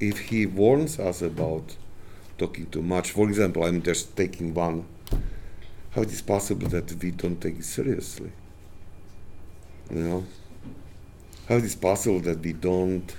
if 0.00 0.18
He 0.30 0.46
warns 0.46 0.98
us 0.98 1.22
about 1.22 1.76
talking 2.38 2.66
too 2.66 2.82
much, 2.82 3.10
for 3.12 3.28
example, 3.28 3.64
I'm 3.64 3.82
just 3.82 4.16
taking 4.16 4.54
one. 4.54 4.86
How 5.96 6.02
it 6.02 6.12
is 6.12 6.20
possible 6.20 6.68
that 6.68 6.92
we 7.02 7.10
don't 7.10 7.40
take 7.40 7.58
it 7.58 7.64
seriously? 7.64 8.30
You 9.90 9.98
know, 9.98 10.24
how 11.48 11.56
it 11.56 11.64
is 11.64 11.74
possible 11.74 12.20
that 12.20 12.40
we 12.40 12.52
don't 12.52 13.16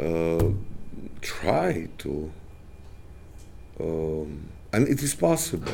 uh, 0.00 0.48
try 1.20 1.88
to? 1.98 2.32
Um, 3.78 4.48
and 4.72 4.88
it 4.88 5.04
is 5.04 5.14
possible. 5.14 5.72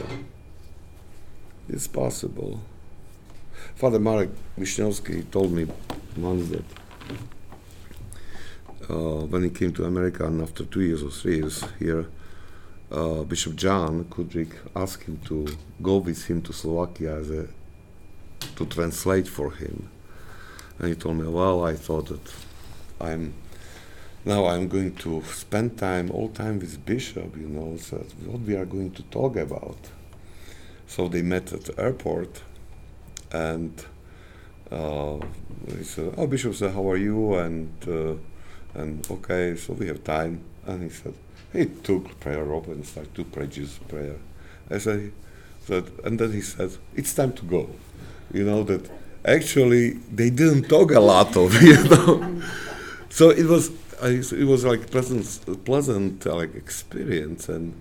It's 1.71 1.89
possible. 1.89 2.61
Father 3.75 3.99
Marek 3.99 4.29
Wisniewski 4.59 5.31
told 5.31 5.53
me 5.53 5.69
once 6.19 6.51
that 6.51 6.65
uh, 8.91 9.25
when 9.25 9.45
he 9.45 9.49
came 9.49 9.73
to 9.73 9.87
America 9.87 10.27
and 10.27 10.43
after 10.43 10.67
two 10.67 10.83
years 10.83 11.03
or 11.03 11.11
three 11.11 11.37
years 11.37 11.65
here, 11.79 12.11
uh, 12.91 13.23
Bishop 13.23 13.57
John 13.57 14.05
Kudrick 14.05 14.53
asked 14.75 15.05
him 15.05 15.19
to 15.27 15.47
go 15.83 15.99
with 15.99 16.25
him 16.27 16.43
to 16.43 16.53
Slovakia 16.53 17.17
as 17.17 17.31
a, 17.31 17.49
to 18.57 18.67
translate 18.67 19.29
for 19.29 19.53
him. 19.53 19.89
And 20.79 20.89
he 20.89 20.95
told 20.95 21.17
me, 21.19 21.29
well, 21.29 21.65
I 21.65 21.75
thought 21.75 22.07
that 22.09 22.33
I'm 23.01 23.35
now 24.25 24.47
I'm 24.47 24.69
going 24.69 24.95
to 24.97 25.23
spend 25.23 25.79
time 25.79 26.11
all 26.11 26.29
time 26.29 26.59
with 26.59 26.85
Bishop, 26.85 27.37
you 27.37 27.49
know, 27.49 27.77
so 27.79 27.97
what 28.27 28.41
we 28.43 28.55
are 28.55 28.67
going 28.67 28.91
to 28.93 29.03
talk 29.05 29.37
about. 29.37 29.79
So 30.87 31.09
they 31.09 31.23
met 31.23 31.53
at 31.53 31.65
the 31.65 31.81
airport, 31.81 32.43
and 33.33 33.73
uh, 34.71 35.19
he 35.79 35.85
said, 35.85 36.13
"Oh, 36.17 36.27
Bishop 36.27 36.55
said, 36.55 36.73
how 36.75 36.91
are 36.91 36.97
you?" 36.97 37.35
And 37.35 37.73
uh, 37.89 38.15
and 38.75 39.11
okay, 39.11 39.57
so 39.57 39.73
we 39.73 39.87
have 39.87 40.05
time. 40.05 40.43
And 40.67 40.83
he 40.83 40.91
said, 40.91 41.15
he 41.53 41.67
took 41.67 42.21
prayer 42.21 42.45
rope 42.45 42.69
and 42.69 42.87
started 42.87 43.33
to 43.33 43.47
Jesus 43.47 43.79
prayer. 43.79 44.17
I 44.71 44.79
said, 44.79 45.13
and 46.05 46.19
then 46.19 46.33
he 46.33 46.41
said, 46.41 46.77
"It's 46.95 47.15
time 47.15 47.33
to 47.35 47.45
go." 47.45 47.71
You 48.33 48.45
know 48.45 48.63
that 48.65 48.89
actually 49.25 49.91
they 50.13 50.31
didn't 50.31 50.69
talk 50.69 50.93
a 50.93 51.01
lot 51.01 51.37
of 51.37 51.61
you 51.71 51.83
know. 51.85 52.43
so 53.09 53.31
it 53.31 53.47
was 53.47 53.71
I, 54.03 54.09
it 54.09 54.47
was 54.47 54.65
like 54.65 54.91
pleasant 54.91 55.65
pleasant 55.65 56.25
like 56.25 56.55
experience 56.55 57.49
and 57.49 57.75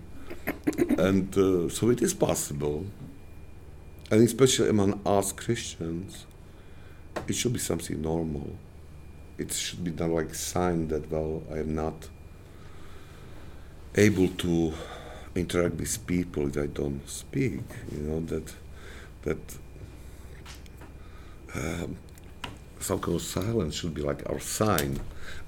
and 0.98 1.38
uh, 1.38 1.70
so 1.70 1.90
it 1.90 2.02
is 2.02 2.14
possible 2.14 2.86
and 4.12 4.22
especially 4.24 4.70
among 4.70 5.00
us 5.06 5.32
Christians 5.32 6.26
it 7.28 7.34
should 7.34 7.54
be 7.54 7.60
something 7.60 8.02
normal 8.02 8.56
it 9.38 9.54
should 9.54 9.84
be 9.84 9.92
done 9.92 10.14
like 10.14 10.34
sign 10.36 10.90
that 10.90 11.10
well 11.10 11.44
I 11.52 11.60
am 11.60 11.76
not 11.76 12.10
able 13.96 14.28
to 14.28 14.74
interact 15.36 15.76
with 15.76 16.08
people 16.08 16.48
if 16.48 16.58
I 16.58 16.68
don't 16.68 17.08
speak 17.08 17.62
you 17.92 18.00
know 18.00 18.20
that 18.22 18.54
that 19.24 19.58
um, 21.56 21.98
some 22.80 23.00
kind 23.00 23.16
of 23.16 23.22
silence 23.22 23.76
should 23.76 23.94
be 23.94 24.02
like 24.02 24.28
our 24.30 24.40
sign. 24.40 25.00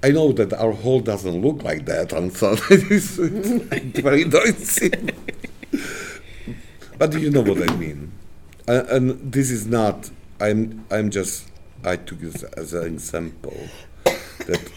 I 0.02 0.10
know 0.10 0.32
that 0.32 0.52
our 0.52 0.72
hall 0.72 1.00
doesn't 1.00 1.40
look 1.40 1.62
like 1.62 1.86
that 1.86 2.12
on 2.12 2.30
Sunday. 2.30 2.62
it's, 2.70 3.18
it's 3.18 4.00
very 4.00 4.24
noisy. 4.24 4.90
but 6.98 7.12
you 7.14 7.30
know 7.30 7.42
what 7.42 7.68
I 7.68 7.74
mean. 7.76 8.12
Uh, 8.68 8.84
and 8.90 9.32
this 9.32 9.50
is 9.50 9.66
not. 9.66 10.10
I'm. 10.40 10.84
I'm 10.90 11.10
just. 11.10 11.48
I 11.84 11.96
took 11.96 12.20
this 12.20 12.42
as 12.44 12.74
an 12.74 12.86
example 12.86 13.56
that 14.04 14.70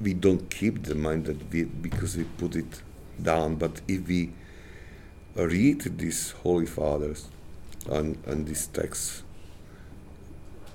we 0.00 0.14
don't 0.14 0.50
keep 0.50 0.84
the 0.84 0.94
mind 0.94 1.26
that 1.26 1.52
we 1.52 1.64
because 1.64 2.16
we 2.16 2.24
put 2.24 2.56
it 2.56 2.82
down. 3.22 3.56
But 3.56 3.80
if 3.86 4.06
we 4.08 4.32
read 5.34 5.82
these 5.98 6.32
holy 6.42 6.66
fathers 6.66 7.28
and 7.88 8.18
and 8.26 8.46
these 8.46 8.66
texts 8.66 9.22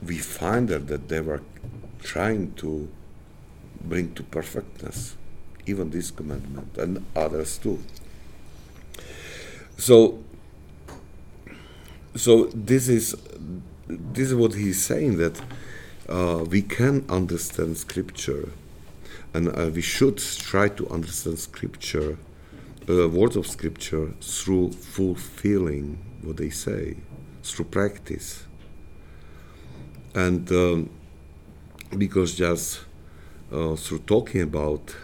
we 0.05 0.17
find 0.17 0.67
that, 0.69 0.87
that 0.87 1.07
they 1.09 1.21
were 1.21 1.41
trying 2.01 2.53
to 2.53 2.87
bring 3.81 4.13
to 4.15 4.23
perfectness 4.23 5.15
even 5.65 5.89
this 5.89 6.11
commandment 6.11 6.77
and 6.77 7.03
others 7.15 7.57
too. 7.57 7.81
So, 9.77 10.23
so 12.15 12.45
this 12.45 12.87
is 12.87 13.15
this 13.87 14.29
is 14.29 14.35
what 14.35 14.53
he's 14.53 14.83
saying 14.83 15.17
that 15.17 15.41
uh, 16.07 16.43
we 16.47 16.61
can 16.61 17.05
understand 17.09 17.77
Scripture, 17.77 18.49
and 19.35 19.49
uh, 19.49 19.69
we 19.73 19.81
should 19.81 20.17
try 20.17 20.69
to 20.69 20.87
understand 20.89 21.37
Scripture, 21.37 22.17
uh, 22.87 23.09
words 23.09 23.35
of 23.35 23.45
Scripture, 23.45 24.13
through 24.21 24.71
fulfilling 24.71 25.97
what 26.21 26.37
they 26.37 26.49
say, 26.49 26.95
through 27.43 27.65
practice. 27.65 28.45
And 30.13 30.49
um, 30.53 30.89
because 31.97 32.35
just 32.35 32.85
uh, 33.51 33.75
through 33.75 33.99
talking 34.07 34.41
about 34.41 34.95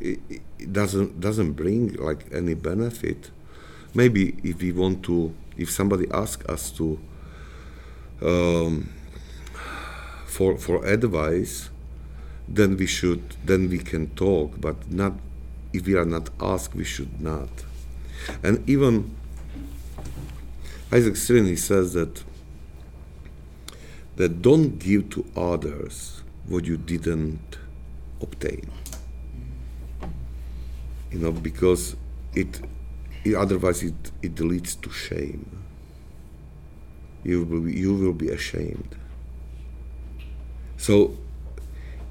it, 0.00 0.18
it, 0.28 0.72
doesn't 0.72 1.20
doesn't 1.20 1.52
bring 1.52 1.92
like 1.94 2.26
any 2.32 2.54
benefit. 2.54 3.30
Maybe 3.94 4.36
if 4.42 4.60
we 4.60 4.72
want 4.72 5.04
to 5.04 5.32
if 5.56 5.70
somebody 5.70 6.10
asks 6.10 6.44
us 6.46 6.72
to 6.72 6.98
um, 8.20 8.88
for 10.34 10.50
for 10.64 10.76
advice 10.96 11.54
then 12.58 12.70
we 12.76 12.86
should 12.86 13.22
then 13.44 13.62
we 13.68 13.78
can 13.90 14.04
talk 14.24 14.48
but 14.66 14.76
not 14.90 15.12
if 15.72 15.86
we 15.86 15.94
are 15.94 16.10
not 16.16 16.26
asked 16.40 16.74
we 16.74 16.84
should 16.84 17.14
not 17.20 17.52
and 18.42 18.54
even 18.68 18.94
Isaac 20.90 21.16
Syrin 21.16 21.46
he 21.46 21.56
says 21.56 21.92
that 21.94 22.22
that 24.16 24.42
don't 24.42 24.78
give 24.78 25.08
to 25.10 25.24
others 25.36 26.22
what 26.46 26.64
you 26.64 26.76
didn't 26.76 27.58
obtain. 28.20 28.70
You 31.10 31.18
know, 31.18 31.32
because 31.32 31.96
it, 32.34 32.60
it 33.24 33.34
otherwise 33.34 33.82
it, 33.82 34.10
it 34.22 34.38
leads 34.40 34.76
to 34.76 34.90
shame. 34.90 35.44
You 37.24 37.44
will 37.44 37.60
be, 37.60 37.72
you 37.72 37.94
will 37.94 38.12
be 38.12 38.28
ashamed. 38.30 38.96
So 40.82 41.16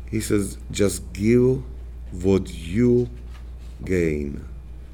he 0.10 0.22
says, 0.22 0.58
just 0.72 1.12
give 1.12 1.62
what 2.14 2.54
you 2.54 3.10
gain, 3.84 4.46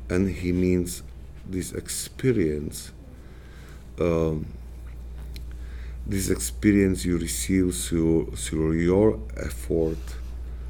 and 0.10 0.28
he 0.28 0.52
means 0.52 1.04
this 1.46 1.74
experience. 1.74 2.92
Um, 4.00 4.48
this 6.08 6.32
experience 6.32 7.06
you 7.06 7.20
receive 7.20 7.76
through, 7.76 8.32
through 8.36 8.72
your 8.72 9.20
effort 9.36 10.00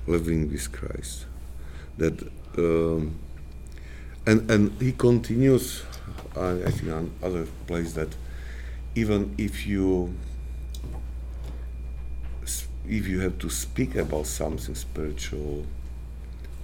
living 0.06 0.52
with 0.52 0.70
Christ. 0.74 1.28
That 1.98 2.22
um, 2.58 3.18
and 4.26 4.52
and 4.52 4.82
he 4.82 4.92
continues, 4.92 5.84
uh, 6.36 6.58
I 6.66 6.72
think, 6.72 6.92
on 6.92 7.12
other 7.24 7.48
place 7.68 7.94
that 7.94 8.10
even 8.96 9.34
if 9.38 9.66
you 9.66 10.14
if 12.90 13.08
you 13.08 13.20
have 13.22 13.38
to 13.40 13.50
speak 13.50 13.96
about 13.96 14.26
something 14.26 14.76
spiritual, 14.76 15.66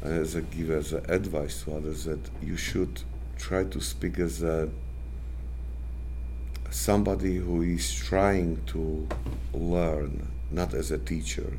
as 0.02 0.36
a 0.36 0.42
give 0.42 0.70
as 0.70 0.94
a 0.94 0.98
advice 1.10 1.64
to 1.64 1.76
others, 1.76 2.06
that 2.06 2.20
you 2.42 2.58
should 2.58 3.02
try 3.38 3.64
to 3.64 3.80
speak 3.82 4.20
as 4.20 4.44
a 4.44 4.70
somebody 6.70 7.36
who 7.38 7.62
is 7.62 7.94
trying 7.94 8.60
to 8.66 9.08
learn, 9.54 10.28
not 10.52 10.74
as 10.74 10.92
a 10.92 10.98
teacher, 10.98 11.54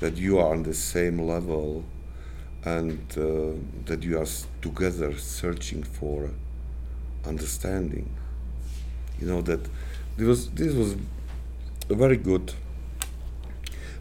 that 0.00 0.16
you 0.16 0.38
are 0.38 0.50
on 0.50 0.64
the 0.64 0.74
same 0.74 1.20
level 1.20 1.84
and 2.64 2.98
uh, 3.16 3.52
that 3.86 4.02
you 4.02 4.18
are 4.18 4.26
together 4.60 5.16
searching 5.16 5.82
for 5.82 6.30
understanding. 7.24 8.10
You 9.20 9.28
know 9.28 9.42
that 9.42 9.60
this 10.16 10.26
was 10.26 10.50
this 10.50 10.74
was 10.74 10.96
a 11.88 11.94
very 11.94 12.16
good, 12.16 12.52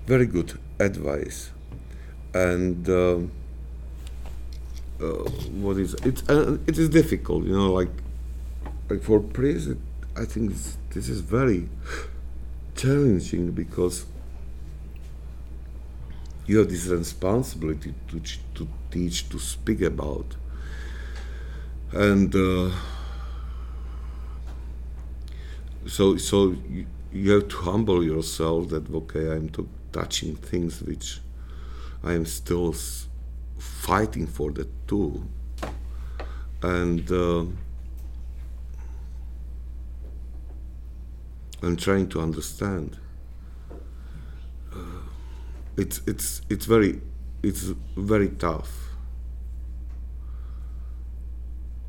very 0.07 0.25
good 0.25 0.57
advice, 0.79 1.51
and 2.33 2.87
uh, 2.89 3.17
uh, 5.01 5.05
what 5.61 5.77
is 5.77 5.93
it? 5.95 6.23
Uh, 6.29 6.57
it 6.65 6.77
is 6.77 6.89
difficult, 6.89 7.43
you 7.43 7.53
know, 7.53 7.73
like 7.73 7.89
like 8.89 9.03
for 9.03 9.19
priests, 9.19 9.73
I 10.15 10.23
think 10.23 10.53
this 10.93 11.09
is 11.09 11.19
very 11.19 11.67
challenging 12.75 13.51
because 13.51 14.05
you 16.45 16.59
have 16.59 16.69
this 16.69 16.87
responsibility 16.87 17.93
to 18.07 18.21
to 18.55 18.67
teach, 18.89 19.27
to 19.29 19.39
speak 19.39 19.81
about, 19.81 20.37
and 21.91 22.33
uh, 22.33 22.71
so 25.85 26.15
so 26.15 26.55
you, 26.69 26.85
you 27.11 27.31
have 27.31 27.49
to 27.49 27.57
humble 27.57 28.01
yourself 28.03 28.69
that 28.69 28.89
okay, 28.89 29.31
I'm 29.33 29.49
touching 29.97 30.35
things 30.35 30.81
which 30.81 31.19
I 32.03 32.13
am 32.13 32.25
still 32.25 32.73
fighting 33.57 34.27
for 34.27 34.51
that 34.51 34.69
too, 34.87 35.27
and. 36.61 37.11
Uh, 37.11 37.45
and 41.61 41.79
trying 41.79 42.07
to 42.09 42.21
understand. 42.21 42.97
Uh, 44.73 44.77
it's 45.75 46.01
it's 46.05 46.41
it's 46.49 46.65
very 46.65 47.01
it's 47.43 47.73
very 47.95 48.29
tough. 48.29 48.71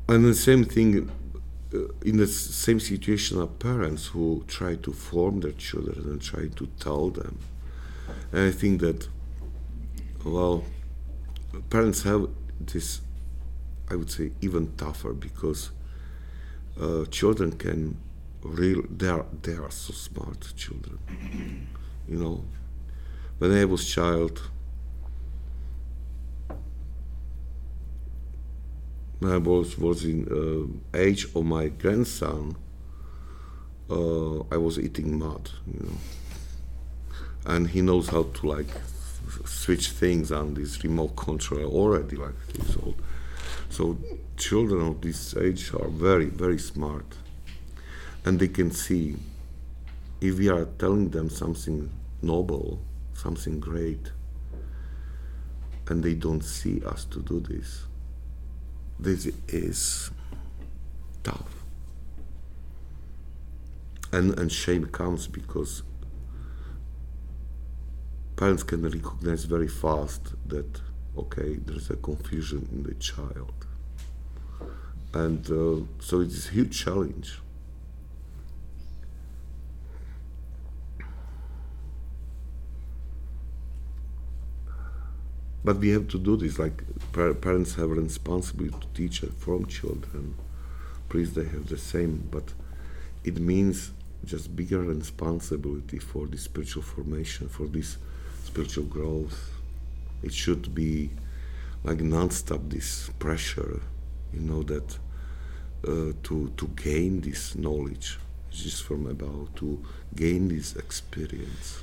And 0.07 0.25
the 0.25 0.33
same 0.33 0.65
thing 0.65 1.11
uh, 1.73 1.77
in 2.03 2.17
the 2.17 2.27
same 2.27 2.79
situation 2.79 3.39
are 3.39 3.47
parents 3.47 4.07
who 4.07 4.43
try 4.47 4.75
to 4.75 4.91
form 4.91 5.41
their 5.41 5.51
children 5.51 6.01
and 6.09 6.21
try 6.21 6.47
to 6.47 6.67
tell 6.79 7.09
them. 7.09 7.37
I 8.31 8.51
think 8.51 8.81
that 8.81 9.07
well, 10.23 10.63
parents 11.69 12.03
have 12.03 12.29
this, 12.59 13.01
I 13.89 13.95
would 13.95 14.11
say, 14.11 14.31
even 14.41 14.75
tougher 14.75 15.13
because 15.13 15.71
uh, 16.79 17.05
children 17.05 17.53
can 17.53 17.97
real 18.41 18.83
they 18.89 19.07
are 19.07 19.25
they 19.41 19.53
are 19.53 19.69
so 19.71 19.93
smart 19.93 20.53
children 20.55 20.97
you 22.07 22.17
know. 22.17 22.43
When 23.37 23.51
i 23.53 23.65
was 23.65 23.87
child 23.89 24.41
when 29.19 29.31
i 29.31 29.37
was 29.37 29.77
was 29.77 30.03
in 30.05 30.25
uh, 30.27 30.97
age 30.97 31.25
of 31.35 31.45
my 31.45 31.67
grandson 31.67 32.55
uh, 33.89 34.39
i 34.51 34.57
was 34.57 34.77
eating 34.79 35.17
mud 35.19 35.49
you 35.67 35.79
know 35.85 35.97
and 37.49 37.67
he 37.67 37.81
knows 37.81 38.07
how 38.09 38.23
to 38.23 38.47
like 38.47 38.67
switch 39.45 39.89
things 39.89 40.31
on 40.31 40.53
this 40.53 40.83
remote 40.83 41.15
control 41.15 41.65
already 41.71 42.15
like 42.15 42.35
he's 42.55 42.77
old 42.77 42.95
So 43.69 43.97
children 44.37 44.87
of 44.87 45.01
this 45.01 45.35
age 45.37 45.73
are 45.73 45.89
very, 45.89 46.25
very 46.25 46.57
smart. 46.57 47.05
And 48.25 48.39
they 48.39 48.47
can 48.47 48.71
see 48.71 49.15
if 50.21 50.39
we 50.39 50.49
are 50.49 50.65
telling 50.77 51.09
them 51.09 51.29
something 51.29 51.89
noble, 52.21 52.79
something 53.13 53.59
great, 53.59 54.11
and 55.87 56.03
they 56.03 56.13
don't 56.13 56.43
see 56.43 56.83
us 56.83 57.05
to 57.05 57.19
do 57.19 57.39
this, 57.39 57.85
this 58.99 59.31
is 59.47 60.11
tough. 61.23 61.63
And, 64.11 64.37
and 64.39 64.51
shame 64.51 64.85
comes 64.87 65.27
because 65.27 65.83
parents 68.39 68.63
can 68.63 68.81
recognize 68.81 69.43
very 69.43 69.67
fast 69.67 70.33
that 70.47 70.79
okay 71.17 71.55
there's 71.65 71.89
a 71.89 71.97
confusion 71.97 72.69
in 72.71 72.83
the 72.83 72.93
child. 72.93 73.53
And 75.13 75.45
uh, 75.51 75.85
so 75.99 76.21
it's 76.21 76.47
a 76.47 76.51
huge 76.51 76.85
challenge. 76.85 77.41
But 85.65 85.79
we 85.79 85.89
have 85.89 86.07
to 86.07 86.17
do 86.17 86.37
this 86.37 86.57
like 86.57 86.81
par- 87.11 87.33
parents 87.33 87.75
have 87.75 87.91
a 87.91 87.95
responsibility 87.95 88.77
to 88.79 88.87
teach 88.93 89.19
from 89.37 89.65
children. 89.65 90.35
Priests 91.09 91.35
they 91.35 91.43
have 91.43 91.67
the 91.67 91.77
same 91.77 92.29
but 92.31 92.53
it 93.25 93.37
means 93.37 93.91
just 94.23 94.55
bigger 94.55 94.81
responsibility 94.81 95.99
for 95.99 96.25
this 96.25 96.43
spiritual 96.43 96.83
formation 96.83 97.49
for 97.49 97.67
this 97.67 97.97
spiritual 98.49 98.87
growth 98.95 99.39
it 100.27 100.33
should 100.33 100.63
be 100.73 101.09
like 101.87 101.99
non-stop 102.01 102.61
this 102.75 103.09
pressure 103.19 103.75
you 104.33 104.41
know 104.49 104.63
that 104.63 104.97
uh, 105.87 106.11
to 106.23 106.51
to 106.57 106.67
gain 106.75 107.21
this 107.21 107.55
knowledge. 107.55 108.17
Just 108.51 108.83
from 108.83 109.05
above 109.05 109.53
to 109.55 109.79
gain 110.15 110.47
this 110.49 110.75
experience. 110.75 111.81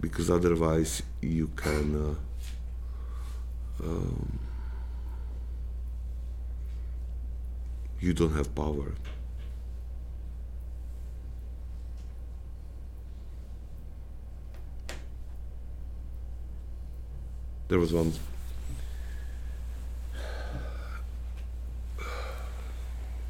Because 0.00 0.30
otherwise 0.30 1.02
you 1.20 1.48
can 1.56 2.16
uh, 3.80 3.84
um, 3.84 4.38
you 7.98 8.12
don't 8.12 8.34
have 8.34 8.54
power 8.54 8.92
there 17.70 17.78
was 17.78 17.92
one. 17.92 18.12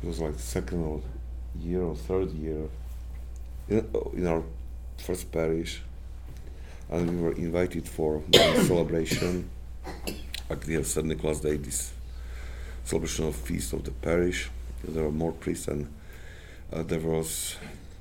It 0.03 0.07
was 0.07 0.18
like 0.18 0.38
second 0.38 0.82
or 0.82 1.03
year 1.61 1.82
or 1.82 1.95
third 1.95 2.30
year 2.30 2.68
in, 3.68 3.86
in 4.14 4.26
our 4.26 4.43
first 4.97 5.30
parish. 5.30 5.82
And 6.88 7.11
we 7.11 7.22
were 7.22 7.32
invited 7.32 7.86
for 7.86 8.22
celebration 8.32 9.51
like 10.49 10.66
we 10.66 10.72
have 10.72 10.86
St. 10.86 11.07
Nicholas 11.07 11.41
Day 11.41 11.59
this 11.59 11.93
celebration 12.84 13.26
of 13.26 13.36
feast 13.36 13.74
of 13.74 13.84
the 13.84 13.91
parish. 13.91 14.49
There 14.82 15.05
were 15.05 15.12
more 15.12 15.32
priests 15.32 15.68
and 15.68 15.93
uh, 16.72 16.82
there 16.82 16.99
was 16.99 17.57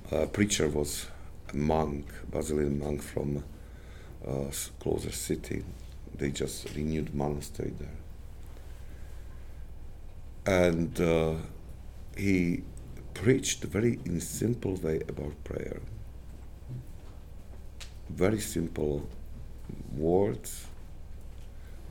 a 0.09 0.25
preacher 0.25 0.69
was 0.69 1.07
a 1.53 1.57
monk 1.57 2.05
Basilian 2.31 2.79
monk 2.79 3.03
from 3.03 3.43
uh, 4.25 4.45
closer 4.79 5.11
city 5.11 5.63
they 6.19 6.29
just 6.29 6.75
renewed 6.75 7.15
monastery 7.15 7.73
there. 7.79 7.99
And 10.45 10.99
uh, 10.99 11.35
he 12.17 12.63
preached 13.13 13.63
very 13.63 13.99
in 14.05 14.19
simple 14.19 14.75
way 14.75 15.01
about 15.07 15.43
prayer. 15.43 15.81
Very 18.09 18.39
simple 18.39 19.07
words, 19.95 20.67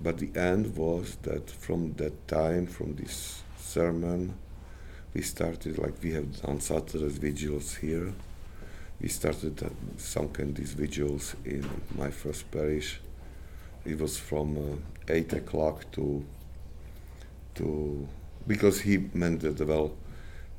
but 0.02 0.18
the 0.18 0.30
end 0.34 0.76
was 0.76 1.16
that 1.22 1.50
from 1.50 1.92
that 1.94 2.26
time, 2.28 2.66
from 2.66 2.96
this 2.96 3.42
sermon, 3.56 4.34
we 5.14 5.22
started 5.22 5.78
like 5.78 5.94
we 6.02 6.12
have 6.12 6.26
on 6.44 6.60
Saturdays 6.60 7.18
vigils 7.18 7.76
here. 7.76 8.12
We 9.00 9.08
started 9.08 9.70
some 9.96 10.28
kind 10.30 10.50
of 10.50 10.54
these 10.56 10.72
vigils 10.72 11.36
in 11.44 11.68
my 11.96 12.10
first 12.10 12.50
parish 12.50 13.00
it 13.84 13.98
was 13.98 14.18
from 14.18 14.56
uh, 14.58 15.12
eight 15.12 15.32
o'clock 15.32 15.90
to 15.92 16.24
to 17.54 18.08
because 18.46 18.80
he 18.82 18.98
meant 19.14 19.40
that 19.40 19.60
well 19.66 19.92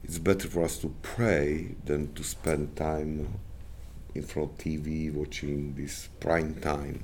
it's 0.04 0.18
better 0.18 0.48
for 0.48 0.64
us 0.64 0.78
to 0.78 0.94
pray 1.02 1.76
than 1.86 2.14
to 2.14 2.24
spend 2.24 2.76
time 2.76 3.40
in 4.16 4.24
front 4.24 4.52
of 4.52 4.58
TV 4.58 5.12
watching 5.14 5.76
this 5.76 6.10
prime 6.20 6.56
time. 6.56 7.04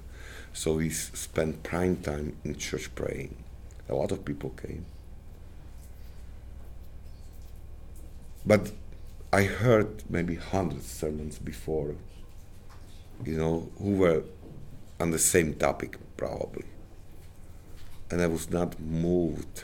So 0.53 0.75
we 0.75 0.89
spent 0.89 1.63
prime 1.63 1.97
time 1.97 2.37
in 2.43 2.55
church 2.55 2.93
praying. 2.95 3.35
A 3.89 3.95
lot 3.95 4.11
of 4.11 4.23
people 4.23 4.51
came. 4.51 4.85
But 8.45 8.71
I 9.33 9.43
heard 9.43 10.03
maybe 10.09 10.35
hundred 10.35 10.83
sermons 10.83 11.39
before, 11.39 11.95
you 13.23 13.37
know, 13.37 13.69
who 13.77 13.95
were 13.97 14.23
on 14.99 15.11
the 15.11 15.19
same 15.19 15.53
topic 15.53 15.97
probably. 16.17 16.65
And 18.09 18.21
I 18.21 18.27
was 18.27 18.49
not 18.49 18.79
moved 18.79 19.63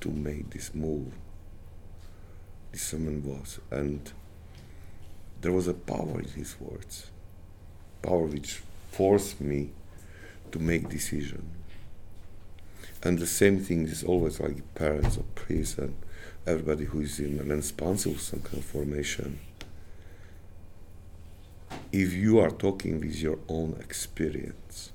to 0.00 0.08
make 0.08 0.50
this 0.50 0.74
move. 0.74 1.12
This 2.72 2.82
sermon 2.82 3.22
was. 3.24 3.60
And 3.70 4.12
there 5.40 5.52
was 5.52 5.68
a 5.68 5.74
power 5.74 6.18
in 6.18 6.28
his 6.28 6.58
words. 6.58 7.10
Power 8.02 8.24
which 8.24 8.62
forced 8.90 9.40
me 9.40 9.70
to 10.52 10.58
make 10.58 10.88
decision. 10.88 11.50
And 13.02 13.18
the 13.18 13.26
same 13.26 13.60
thing 13.60 13.86
is 13.86 14.02
always 14.02 14.40
like 14.40 14.74
parents 14.74 15.18
or 15.18 15.24
priests 15.34 15.78
and 15.78 15.94
everybody 16.46 16.86
who 16.86 17.00
is 17.00 17.20
in 17.20 17.46
responsible 17.48 18.16
some 18.16 18.40
kind 18.40 18.58
of 18.58 18.64
formation. 18.64 19.38
If 21.92 22.12
you 22.12 22.40
are 22.40 22.50
talking 22.50 23.00
with 23.00 23.16
your 23.16 23.38
own 23.48 23.76
experience, 23.80 24.92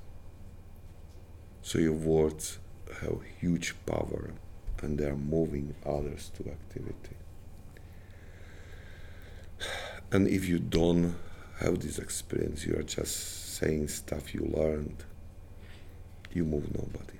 so 1.62 1.78
your 1.78 1.92
words 1.92 2.58
have 3.00 3.18
huge 3.40 3.74
power 3.86 4.30
and 4.82 4.98
they 4.98 5.06
are 5.06 5.16
moving 5.16 5.74
others 5.86 6.30
to 6.36 6.50
activity. 6.50 7.16
And 10.10 10.28
if 10.28 10.46
you 10.46 10.58
don't 10.58 11.14
have 11.60 11.80
this 11.80 11.98
experience, 11.98 12.66
you 12.66 12.76
are 12.76 12.82
just 12.82 13.56
saying 13.56 13.88
stuff 13.88 14.34
you 14.34 14.42
learned, 14.54 15.04
you 16.32 16.44
move 16.44 16.74
nobody. 16.74 17.18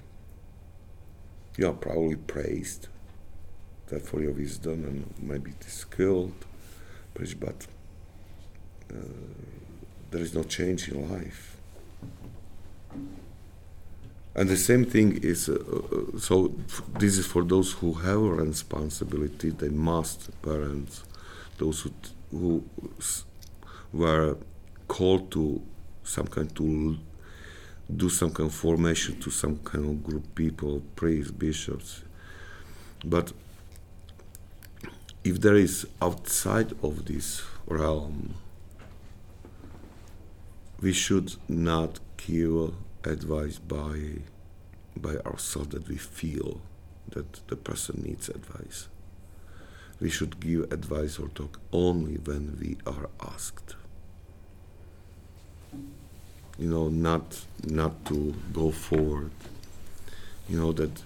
You 1.56 1.68
are 1.68 1.74
probably 1.74 2.16
praised 2.16 2.88
that 3.86 4.04
for 4.04 4.20
your 4.20 4.32
wisdom 4.32 4.84
and 4.84 5.14
maybe 5.18 5.52
skilled, 5.66 6.34
but 7.14 7.66
uh, 8.90 8.96
there 10.12 10.22
is 10.22 10.34
no 10.34 10.44
change 10.44 10.88
in 10.88 11.10
life. 11.10 11.56
And 14.34 14.48
the 14.48 14.56
same 14.56 14.84
thing 14.84 15.18
is 15.22 15.48
uh, 15.48 15.54
uh 15.54 16.18
so. 16.18 16.54
This 16.98 17.18
is 17.18 17.26
for 17.26 17.42
those 17.44 17.72
who 17.72 17.92
have 17.94 18.22
a 18.22 18.32
responsibility. 18.46 19.50
They 19.50 19.68
must 19.68 20.30
parents, 20.42 21.04
those 21.58 21.80
who 21.80 21.90
who 22.30 22.64
were 23.92 24.36
called 24.88 25.30
to 25.32 25.60
some 26.02 26.26
kind 26.26 26.54
to 26.56 26.96
do 27.94 28.08
some 28.08 28.30
kind 28.30 28.48
of 28.48 28.54
formation 28.54 29.20
to 29.20 29.30
some 29.30 29.58
kind 29.58 29.84
of 29.84 30.02
group 30.02 30.34
people, 30.34 30.82
priests, 30.96 31.30
bishops. 31.30 32.02
But 33.04 33.32
if 35.24 35.40
there 35.40 35.56
is 35.56 35.86
outside 36.00 36.72
of 36.82 37.04
this 37.04 37.42
realm, 37.66 38.34
we 40.82 40.92
should 40.92 41.36
not 41.48 42.00
kill 42.16 42.74
advice 43.04 43.58
by 43.58 44.18
by 44.96 45.16
ourselves 45.24 45.70
that 45.70 45.88
we 45.88 45.96
feel 45.96 46.60
that 47.08 47.46
the 47.48 47.56
person 47.56 48.02
needs 48.04 48.28
advice. 48.28 48.88
We 50.00 50.10
should 50.10 50.40
give 50.40 50.72
advice 50.72 51.18
or 51.18 51.28
talk 51.28 51.60
only 51.72 52.16
when 52.16 52.58
we 52.60 52.76
are 52.86 53.08
asked. 53.20 53.76
You 56.58 56.68
know, 56.68 56.88
not 56.88 57.46
not 57.64 58.04
to 58.06 58.34
go 58.52 58.70
forward. 58.70 59.30
You 60.48 60.58
know 60.60 60.72
that, 60.72 61.02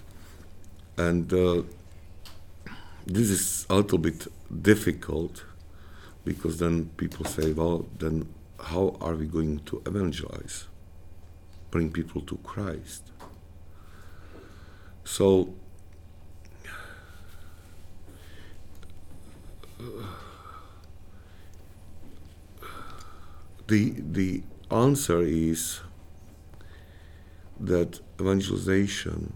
and 0.97 1.31
uh, 1.31 1.61
this 3.05 3.29
is 3.29 3.65
a 3.69 3.75
little 3.75 3.99
bit 3.99 4.27
difficult 4.61 5.45
because 6.25 6.59
then 6.59 6.89
people 6.97 7.25
say, 7.25 7.53
well, 7.53 7.85
then 7.99 8.27
how 8.59 8.97
are 9.01 9.15
we 9.15 9.25
going 9.25 9.59
to 9.59 9.81
evangelize, 9.85 10.65
bring 11.71 11.91
people 11.91 12.21
to 12.21 12.37
Christ? 12.37 13.11
So, 15.03 15.53
uh, 19.79 19.83
the 23.67 23.93
the 23.97 24.43
answer 24.69 25.21
is 25.21 25.79
that 27.59 27.99
evangelization 28.19 29.33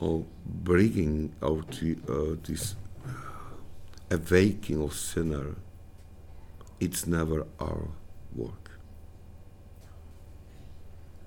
or 0.00 0.24
bringing 0.44 1.32
out 1.42 1.80
uh, 2.08 2.36
this 2.42 2.74
uh, 3.06 3.10
awakening 4.10 4.82
of 4.82 4.94
sinner, 4.94 5.54
it's 6.80 7.06
never 7.06 7.46
our 7.60 7.88
work. 8.34 8.61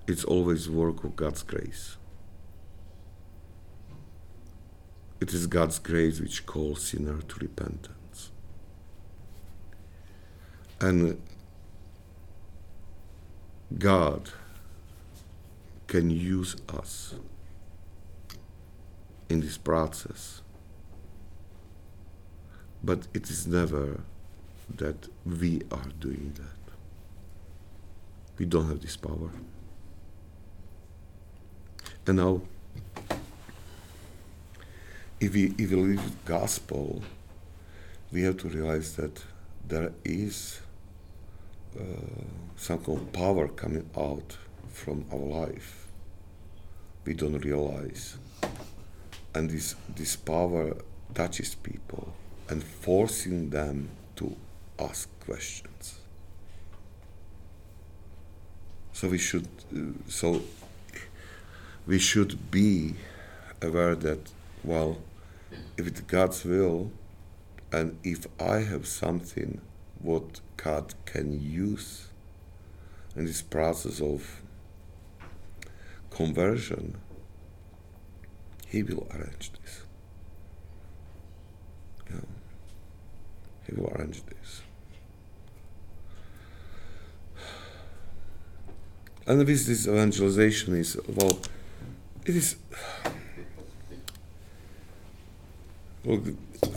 It's 0.07 0.23
always 0.23 0.69
work 0.69 1.03
of 1.03 1.15
God's 1.15 1.41
grace. 1.41 1.97
It 5.19 5.33
is 5.33 5.47
God's 5.47 5.79
grace 5.79 6.19
which 6.19 6.45
calls 6.45 6.83
sinner 6.87 7.21
to 7.21 7.39
repentance. 7.39 8.31
And 10.79 11.19
God 13.79 14.29
can 15.87 16.09
use 16.09 16.55
us 16.69 17.15
in 19.29 19.41
this 19.41 19.57
process. 19.57 20.41
But 22.83 23.07
it 23.13 23.29
is 23.29 23.47
never 23.47 24.01
that 24.75 25.07
we 25.25 25.61
are 25.71 25.89
doing 25.99 26.33
that. 26.35 26.73
We 28.37 28.45
don't 28.45 28.67
have 28.67 28.81
this 28.81 28.97
power. 28.97 29.31
And 32.07 32.17
now, 32.17 32.41
if 35.19 35.33
we, 35.33 35.55
if 35.57 35.71
we 35.71 35.75
live 35.75 36.25
gospel, 36.25 37.01
we 38.11 38.21
have 38.23 38.37
to 38.37 38.47
realize 38.49 38.95
that 38.95 39.23
there 39.67 39.91
is 40.03 40.59
uh, 41.79 41.83
some 42.55 42.79
kind 42.79 42.99
of 42.99 43.11
power 43.11 43.47
coming 43.47 43.89
out 43.97 44.37
from 44.69 45.05
our 45.11 45.17
life. 45.17 45.87
We 47.05 47.13
don't 47.15 47.39
realize. 47.39 48.17
And 49.33 49.49
this, 49.49 49.75
this 49.95 50.15
power 50.15 50.77
touches 51.13 51.55
people 51.55 52.13
and 52.49 52.63
forcing 52.63 53.49
them 53.49 53.89
to 54.17 54.35
ask 54.79 55.09
questions. 55.25 55.99
So 58.93 59.09
we 59.09 59.17
should, 59.17 59.47
uh, 59.75 59.79
so 60.07 60.41
we 61.85 61.99
should 61.99 62.51
be 62.51 62.95
aware 63.61 63.95
that, 63.95 64.31
well, 64.63 64.97
if 65.77 65.87
it's 65.87 66.01
God's 66.01 66.43
will, 66.43 66.91
and 67.71 67.97
if 68.03 68.25
I 68.39 68.59
have 68.59 68.87
something 68.87 69.61
what 69.99 70.39
God 70.57 70.93
can 71.05 71.41
use 71.41 72.07
in 73.15 73.25
this 73.25 73.41
process 73.41 74.01
of 74.01 74.41
conversion, 76.09 76.97
He 78.67 78.83
will 78.83 79.07
arrange 79.13 79.51
this. 79.61 79.81
Yeah. 82.09 82.17
He 83.67 83.75
will 83.75 83.91
arrange 83.95 84.23
this. 84.25 84.61
And 89.27 89.39
with 89.39 89.47
this 89.47 89.87
evangelization 89.87 90.75
is 90.75 90.97
well, 91.07 91.39
it 92.25 92.35
is. 92.35 92.55
Well, 96.03 96.21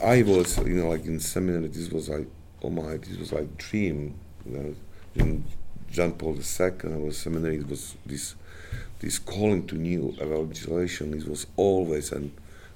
I 0.03 0.21
was, 0.23 0.57
you 0.59 0.75
know, 0.75 0.89
like 0.89 1.05
in 1.05 1.19
seminary. 1.19 1.67
This 1.67 1.89
was 1.89 2.09
like, 2.09 2.27
oh 2.63 2.69
my, 2.69 2.97
this 2.97 3.17
was 3.17 3.33
like 3.33 3.57
dream. 3.57 4.15
You 4.45 4.57
know, 4.57 4.75
in 5.15 5.43
John 5.91 6.13
Paul 6.13 6.37
II, 6.37 6.71
I 6.83 6.97
was 6.97 7.17
seminary. 7.17 7.57
It 7.57 7.67
was 7.67 7.95
this, 8.05 8.35
this 8.99 9.17
calling 9.19 9.65
to 9.67 9.75
new 9.75 10.15
evangelization. 10.21 11.13
It 11.13 11.27
was 11.27 11.47
always, 11.55 12.11
and 12.11 12.31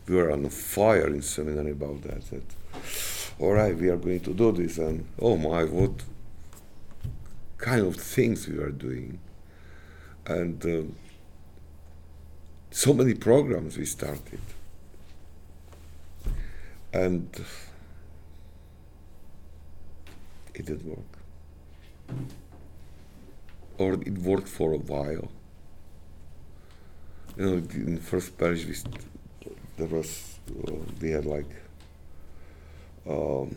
we 0.08 0.16
were 0.16 0.32
on 0.32 0.50
fire 0.50 1.08
in 1.08 1.22
seminary 1.22 1.72
about 1.72 2.02
that. 2.04 2.30
That, 2.30 2.44
all 3.40 3.54
right, 3.54 3.76
we 3.76 3.90
are 3.90 3.98
going 3.98 4.20
to 4.22 4.34
do 4.34 4.52
this, 4.52 4.78
and 4.78 5.06
oh 5.20 5.38
my, 5.38 5.64
what 5.64 5.92
kind 7.58 7.86
of 7.86 7.96
things 7.96 8.48
we 8.48 8.58
are 8.58 8.72
doing, 8.72 9.20
and. 10.26 10.66
Uh, 10.66 10.82
so 12.74 12.92
many 12.92 13.14
programs 13.14 13.78
we 13.78 13.86
started. 13.86 14.42
And 16.92 17.30
it 20.56 20.66
didn't 20.66 20.86
work. 20.86 22.18
Or 23.78 23.94
it 23.94 24.18
worked 24.18 24.48
for 24.48 24.74
a 24.74 24.78
while. 24.78 25.30
You 27.38 27.46
know, 27.46 27.54
in 27.54 27.96
the 27.96 28.02
first 28.02 28.38
parish, 28.40 28.66
we 28.66 28.74
st- 28.74 29.06
there 29.78 29.88
was, 29.88 30.40
uh, 30.68 30.72
we 31.00 31.12
had 31.12 31.26
like 31.26 31.50
um, 33.08 33.56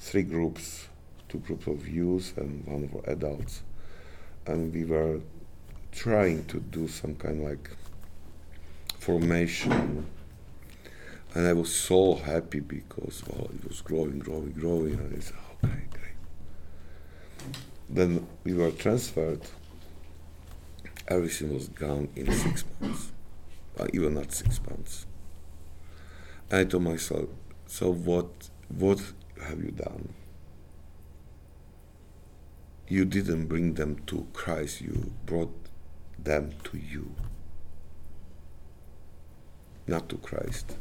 three 0.00 0.22
groups, 0.22 0.88
two 1.28 1.38
groups 1.38 1.66
of 1.66 1.86
youth 1.86 2.32
and 2.38 2.66
one 2.66 2.88
for 2.88 3.02
adults. 3.10 3.62
And 4.46 4.72
we 4.72 4.84
were 4.84 5.20
trying 5.92 6.44
to 6.46 6.60
do 6.60 6.88
some 6.88 7.14
kind 7.14 7.42
of 7.42 7.48
like 7.48 7.70
formation 8.98 10.06
and 11.34 11.46
I 11.46 11.52
was 11.52 11.74
so 11.74 12.14
happy 12.14 12.60
because 12.60 13.22
well 13.28 13.50
it 13.54 13.68
was 13.68 13.80
growing, 13.80 14.18
growing, 14.18 14.52
growing 14.52 14.94
and 14.94 15.16
I 15.16 15.20
said, 15.20 15.36
okay, 15.64 15.74
oh, 15.74 15.90
great. 15.92 17.54
Then 17.88 18.26
we 18.44 18.54
were 18.54 18.70
transferred, 18.70 19.42
everything 21.06 21.54
was 21.54 21.68
gone 21.68 22.08
in 22.16 22.32
six 22.32 22.64
months. 22.80 23.12
Well, 23.76 23.88
even 23.92 24.14
not 24.14 24.32
six 24.32 24.60
months. 24.68 25.06
I 26.50 26.64
told 26.64 26.82
myself, 26.84 27.28
so 27.66 27.92
what 27.92 28.50
what 28.68 29.00
have 29.42 29.62
you 29.62 29.70
done? 29.70 30.14
You 32.88 33.04
didn't 33.04 33.46
bring 33.46 33.74
them 33.74 33.98
to 34.06 34.26
Christ, 34.32 34.80
you 34.80 35.12
brought 35.26 35.67
them 36.22 36.52
to 36.64 36.78
you, 36.78 37.14
not 39.86 40.08
to 40.08 40.16
Christ. 40.18 40.76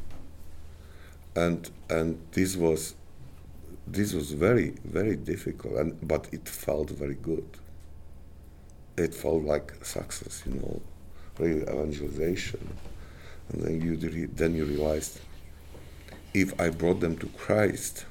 And 1.35 1.69
and 1.89 2.19
this 2.31 2.55
was 2.55 2.95
this 3.85 4.13
was 4.13 4.31
very 4.31 4.75
very 4.83 5.15
difficult, 5.15 5.75
and 5.75 6.07
but 6.07 6.27
it 6.31 6.49
felt 6.49 6.89
very 6.89 7.15
good. 7.15 7.47
It 8.97 9.13
felt 9.13 9.43
like 9.43 9.85
success, 9.85 10.43
you 10.45 10.53
know, 10.53 10.81
real 11.37 11.61
evangelization, 11.61 12.67
and 13.49 13.61
then 13.63 13.81
you 13.81 14.27
then 14.27 14.55
you 14.55 14.65
realized 14.65 15.19
if 16.33 16.59
I 16.59 16.69
brought 16.69 16.99
them 16.99 17.17
to 17.17 17.27
Christ, 17.29 18.05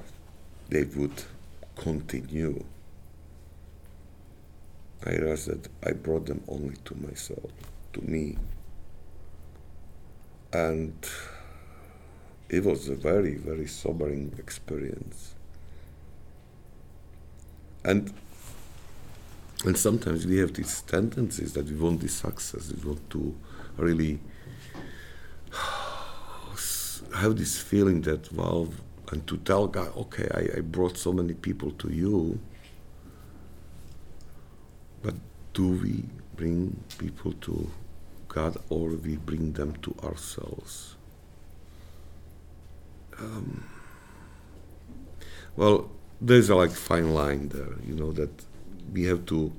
they 0.68 0.84
would 0.84 1.24
continue 1.76 2.64
I 5.07 5.11
realized 5.16 5.48
that 5.48 5.68
I 5.84 5.92
brought 5.92 6.26
them 6.26 6.42
only 6.48 6.76
to 6.84 6.94
myself, 6.96 7.50
to 7.92 8.00
me. 8.02 8.36
And 10.52 10.94
it 12.48 12.64
was 12.64 12.88
a 12.88 12.94
very, 12.94 13.36
very 13.36 13.66
sobering 13.66 14.34
experience. 14.38 15.34
And 17.84 18.12
and 19.64 19.76
sometimes 19.76 20.26
we 20.26 20.38
have 20.38 20.52
these 20.52 20.82
tendencies 20.82 21.54
that 21.54 21.66
we 21.66 21.76
want 21.76 22.00
this 22.00 22.14
success, 22.14 22.72
we 22.72 22.88
want 22.88 23.09
to 23.11 23.34
really 23.76 24.20
have 27.14 27.36
this 27.36 27.59
feeling 27.59 28.02
that, 28.02 28.30
well, 28.32 28.68
and 29.11 29.26
to 29.26 29.38
tell 29.38 29.66
God, 29.66 29.96
okay, 29.96 30.28
I, 30.34 30.59
I 30.59 30.61
brought 30.61 30.98
so 30.98 31.12
many 31.12 31.34
people 31.34 31.70
to 31.72 31.90
you, 31.90 32.38
but 35.07 35.14
do 35.54 35.68
we 35.68 36.02
bring 36.34 36.82
people 36.98 37.32
to 37.34 37.70
God 38.26 38.57
or 38.68 38.88
we 38.88 39.16
bring 39.16 39.52
them 39.52 39.76
to 39.82 39.94
ourselves? 40.02 40.96
Um, 43.20 43.64
well, 45.57 45.88
there's 46.20 46.50
a 46.50 46.57
like 46.57 46.72
fine 46.72 47.14
line 47.14 47.50
there, 47.50 47.76
you 47.86 47.94
know, 47.94 48.11
that 48.12 48.32
we 48.92 49.04
have 49.04 49.24
to. 49.26 49.52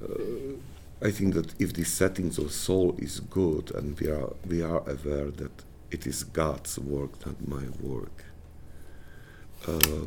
Uh, 0.00 1.04
I 1.04 1.10
think 1.10 1.34
that 1.34 1.60
if 1.60 1.72
the 1.72 1.82
settings 1.82 2.38
of 2.38 2.52
soul 2.52 2.94
is 2.98 3.18
good 3.18 3.74
and 3.74 3.98
we 3.98 4.08
are 4.08 4.32
we 4.46 4.62
are 4.62 4.88
aware 4.88 5.32
that 5.32 5.64
it 5.90 6.06
is 6.06 6.22
God's 6.22 6.78
work, 6.78 7.26
not 7.26 7.48
my 7.48 7.64
work, 7.80 8.24
uh, 9.66 10.06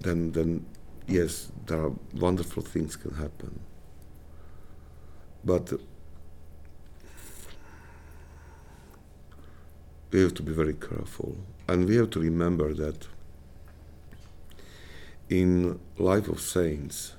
then 0.00 0.32
then 0.32 0.64
yes, 1.06 1.52
there 1.66 1.80
are 1.84 1.92
wonderful 2.14 2.62
things 2.62 2.96
can 2.96 3.14
happen. 3.16 3.60
But 5.44 5.72
we 10.10 10.20
have 10.20 10.34
to 10.34 10.42
be 10.42 10.52
very 10.52 10.74
careful, 10.74 11.36
and 11.68 11.86
we 11.86 11.96
have 11.96 12.10
to 12.10 12.20
remember 12.20 12.72
that 12.74 13.06
in 15.28 15.78
life 15.98 16.28
of 16.28 16.40
saints, 16.40 17.14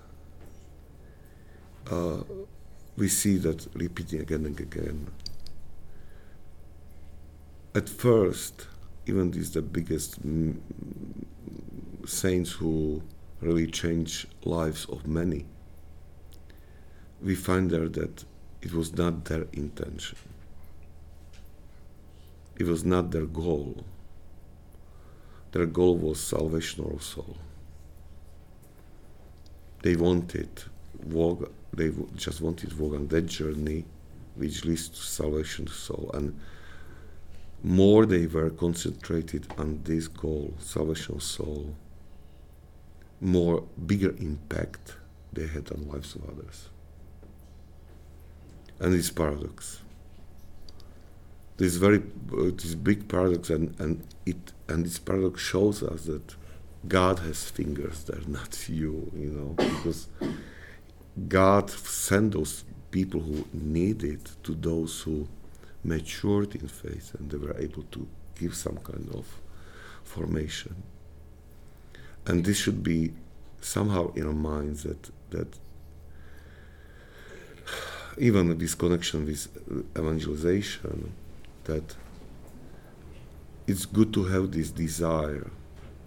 uh, 1.92 2.22
we 2.98 3.08
see 3.08 3.38
that 3.38 3.68
repeating 3.74 4.22
again 4.22 4.46
and 4.46 4.60
again. 4.60 5.12
At 7.76 7.90
first, 7.90 8.68
even 9.06 9.32
these 9.32 9.52
the 9.52 9.62
biggest 9.62 10.20
saints 12.06 12.52
who 12.52 13.04
really 13.42 13.68
change 13.68 14.26
lives 14.46 14.86
of 14.86 15.06
many, 15.06 15.46
we 17.22 17.36
find 17.36 17.70
there 17.72 17.90
that 17.90 18.24
it 18.62 18.74
was 18.74 18.96
not 18.96 19.26
their 19.26 19.46
intention. 19.54 20.18
It 22.58 22.66
was 22.66 22.84
not 22.84 23.12
their 23.12 23.26
goal. 23.26 23.84
Their 25.52 25.66
goal 25.66 25.98
was 25.98 26.20
salvation 26.20 26.84
of 26.86 27.04
soul. 27.04 27.38
They 29.82 29.96
wanted 29.96 30.50
walk. 31.06 31.52
They 31.74 31.92
just 32.16 32.42
wanted 32.42 32.72
to 32.72 32.76
walk 32.78 32.96
on 32.96 33.08
that 33.10 33.24
journey, 33.28 33.86
which 34.36 34.66
leads 34.66 34.90
to 34.90 34.98
salvation 34.98 35.68
of 35.68 35.74
soul. 35.74 36.10
And 36.14 36.40
more 37.64 38.06
they 38.06 38.28
were 38.28 38.50
concentrated 38.50 39.48
on 39.58 39.82
this 39.84 40.08
goal, 40.08 40.54
salvation 40.60 41.16
of 41.16 41.24
soul, 41.24 41.76
more 43.22 43.64
bigger 43.86 44.16
impact 44.18 44.96
they 45.34 45.48
had 45.48 45.72
on 45.72 45.88
lives 45.88 46.16
of 46.16 46.30
others. 46.30 46.70
And 48.80 48.94
this 48.94 49.10
paradox. 49.10 49.82
This 51.58 51.76
very 51.76 52.00
uh, 52.34 52.52
this 52.52 52.76
big 52.76 53.08
paradox, 53.08 53.50
and, 53.50 53.80
and 53.80 54.06
it 54.26 54.52
and 54.68 54.86
this 54.86 55.00
paradox 55.00 55.42
shows 55.42 55.82
us 55.82 56.04
that 56.06 56.36
God 56.88 57.20
has 57.20 57.50
fingers; 57.50 58.04
they're 58.04 58.28
not 58.28 58.68
you, 58.70 59.12
you 59.16 59.30
know, 59.30 59.54
because 59.56 60.08
God 61.30 61.70
sent 61.70 62.34
those 62.34 62.66
people 62.92 63.22
who 63.22 63.46
need 63.54 64.04
it 64.04 64.32
to 64.44 64.54
those 64.54 65.02
who 65.02 65.28
matured 65.84 66.56
in 66.56 66.68
faith 66.68 67.14
and 67.16 67.30
they 67.30 67.38
were 67.38 67.58
able 67.60 67.84
to 67.84 68.08
give 68.40 68.56
some 68.56 68.78
kind 68.78 69.08
of 69.14 69.26
formation. 70.04 70.76
And 72.26 72.44
this 72.44 72.58
should 72.58 72.84
be 72.84 73.14
somehow 73.62 74.14
in 74.14 74.26
our 74.28 74.34
minds 74.34 74.84
that 74.84 75.10
that 75.30 75.58
even 78.18 78.58
this 78.58 78.76
connection 78.76 79.26
with 79.26 79.48
evangelization, 79.98 81.14
that 81.66 81.96
it's 83.68 83.86
good 83.86 84.14
to 84.14 84.24
have 84.26 84.52
this 84.52 84.70
desire 84.72 85.50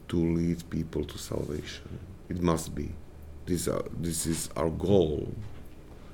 to 0.08 0.16
lead 0.16 0.68
people 0.70 1.04
to 1.04 1.18
salvation. 1.18 1.98
It 2.28 2.42
must 2.42 2.74
be. 2.74 2.90
This, 3.46 3.68
uh, 3.68 3.82
this 3.98 4.26
is 4.26 4.48
our 4.56 4.70
goal. 4.70 5.32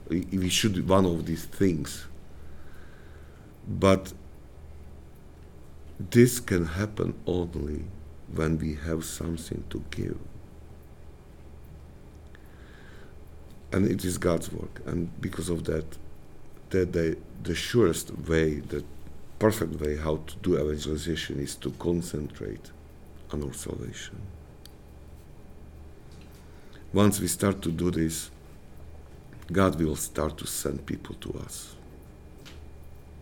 We, 0.08 0.48
should 0.48 0.88
one 0.88 1.06
of 1.06 1.26
these 1.26 1.44
things. 1.44 2.06
But 3.66 4.12
this 5.98 6.40
can 6.40 6.66
happen 6.66 7.14
only 7.26 7.84
when 8.34 8.58
we 8.58 8.74
have 8.74 9.04
something 9.04 9.64
to 9.70 9.82
give. 9.90 10.18
And 13.74 13.90
it 13.90 14.04
is 14.04 14.18
God's 14.18 14.52
work. 14.52 14.80
And 14.86 15.10
because 15.20 15.48
of 15.48 15.64
that, 15.64 15.84
the, 16.70 17.16
the 17.42 17.54
surest 17.56 18.16
way, 18.28 18.60
the 18.60 18.84
perfect 19.40 19.80
way 19.80 19.96
how 19.96 20.20
to 20.28 20.36
do 20.36 20.56
evangelization 20.56 21.40
is 21.40 21.56
to 21.56 21.72
concentrate 21.72 22.70
on 23.32 23.42
our 23.42 23.52
salvation. 23.52 24.16
Once 26.92 27.18
we 27.18 27.26
start 27.26 27.60
to 27.62 27.72
do 27.72 27.90
this, 27.90 28.30
God 29.50 29.80
will 29.80 29.96
start 29.96 30.38
to 30.38 30.46
send 30.46 30.86
people 30.86 31.16
to 31.16 31.32
us. 31.44 31.74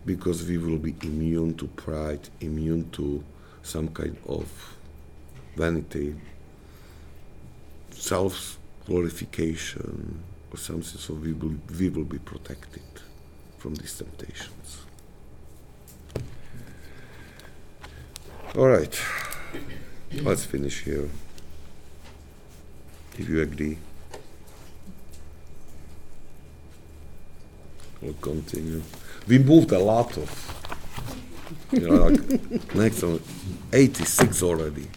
Because 0.05 0.47
we 0.47 0.59
will 0.59 0.77
be 0.77 0.95
immune 1.01 1.55
to 1.55 1.65
pride, 1.65 2.29
immune 2.41 2.91
to 2.91 3.23
some 3.63 3.87
kind 3.87 4.15
of 4.27 4.47
vanity, 5.55 6.15
self 7.89 8.59
glorification, 8.85 10.23
or 10.53 10.57
something, 10.57 10.99
so 10.99 11.13
we 11.15 11.33
will, 11.33 11.55
we 11.79 11.89
will 11.89 12.03
be 12.03 12.19
protected 12.19 12.83
from 13.57 13.75
these 13.75 13.97
temptations. 13.97 14.81
All 18.55 18.67
right, 18.67 19.01
let's 20.21 20.45
finish 20.45 20.83
here. 20.83 21.09
If 23.17 23.27
you 23.27 23.41
agree, 23.41 23.79
we'll 28.01 28.13
continue. 28.13 28.83
We 29.27 29.39
moved 29.39 29.71
a 29.71 29.79
lot 29.79 30.17
of, 30.17 30.29
you 31.71 31.79
know, 31.79 32.07
like 32.07 32.75
next 32.75 33.01
one, 33.01 33.21
86 33.71 34.43
already. 34.43 34.87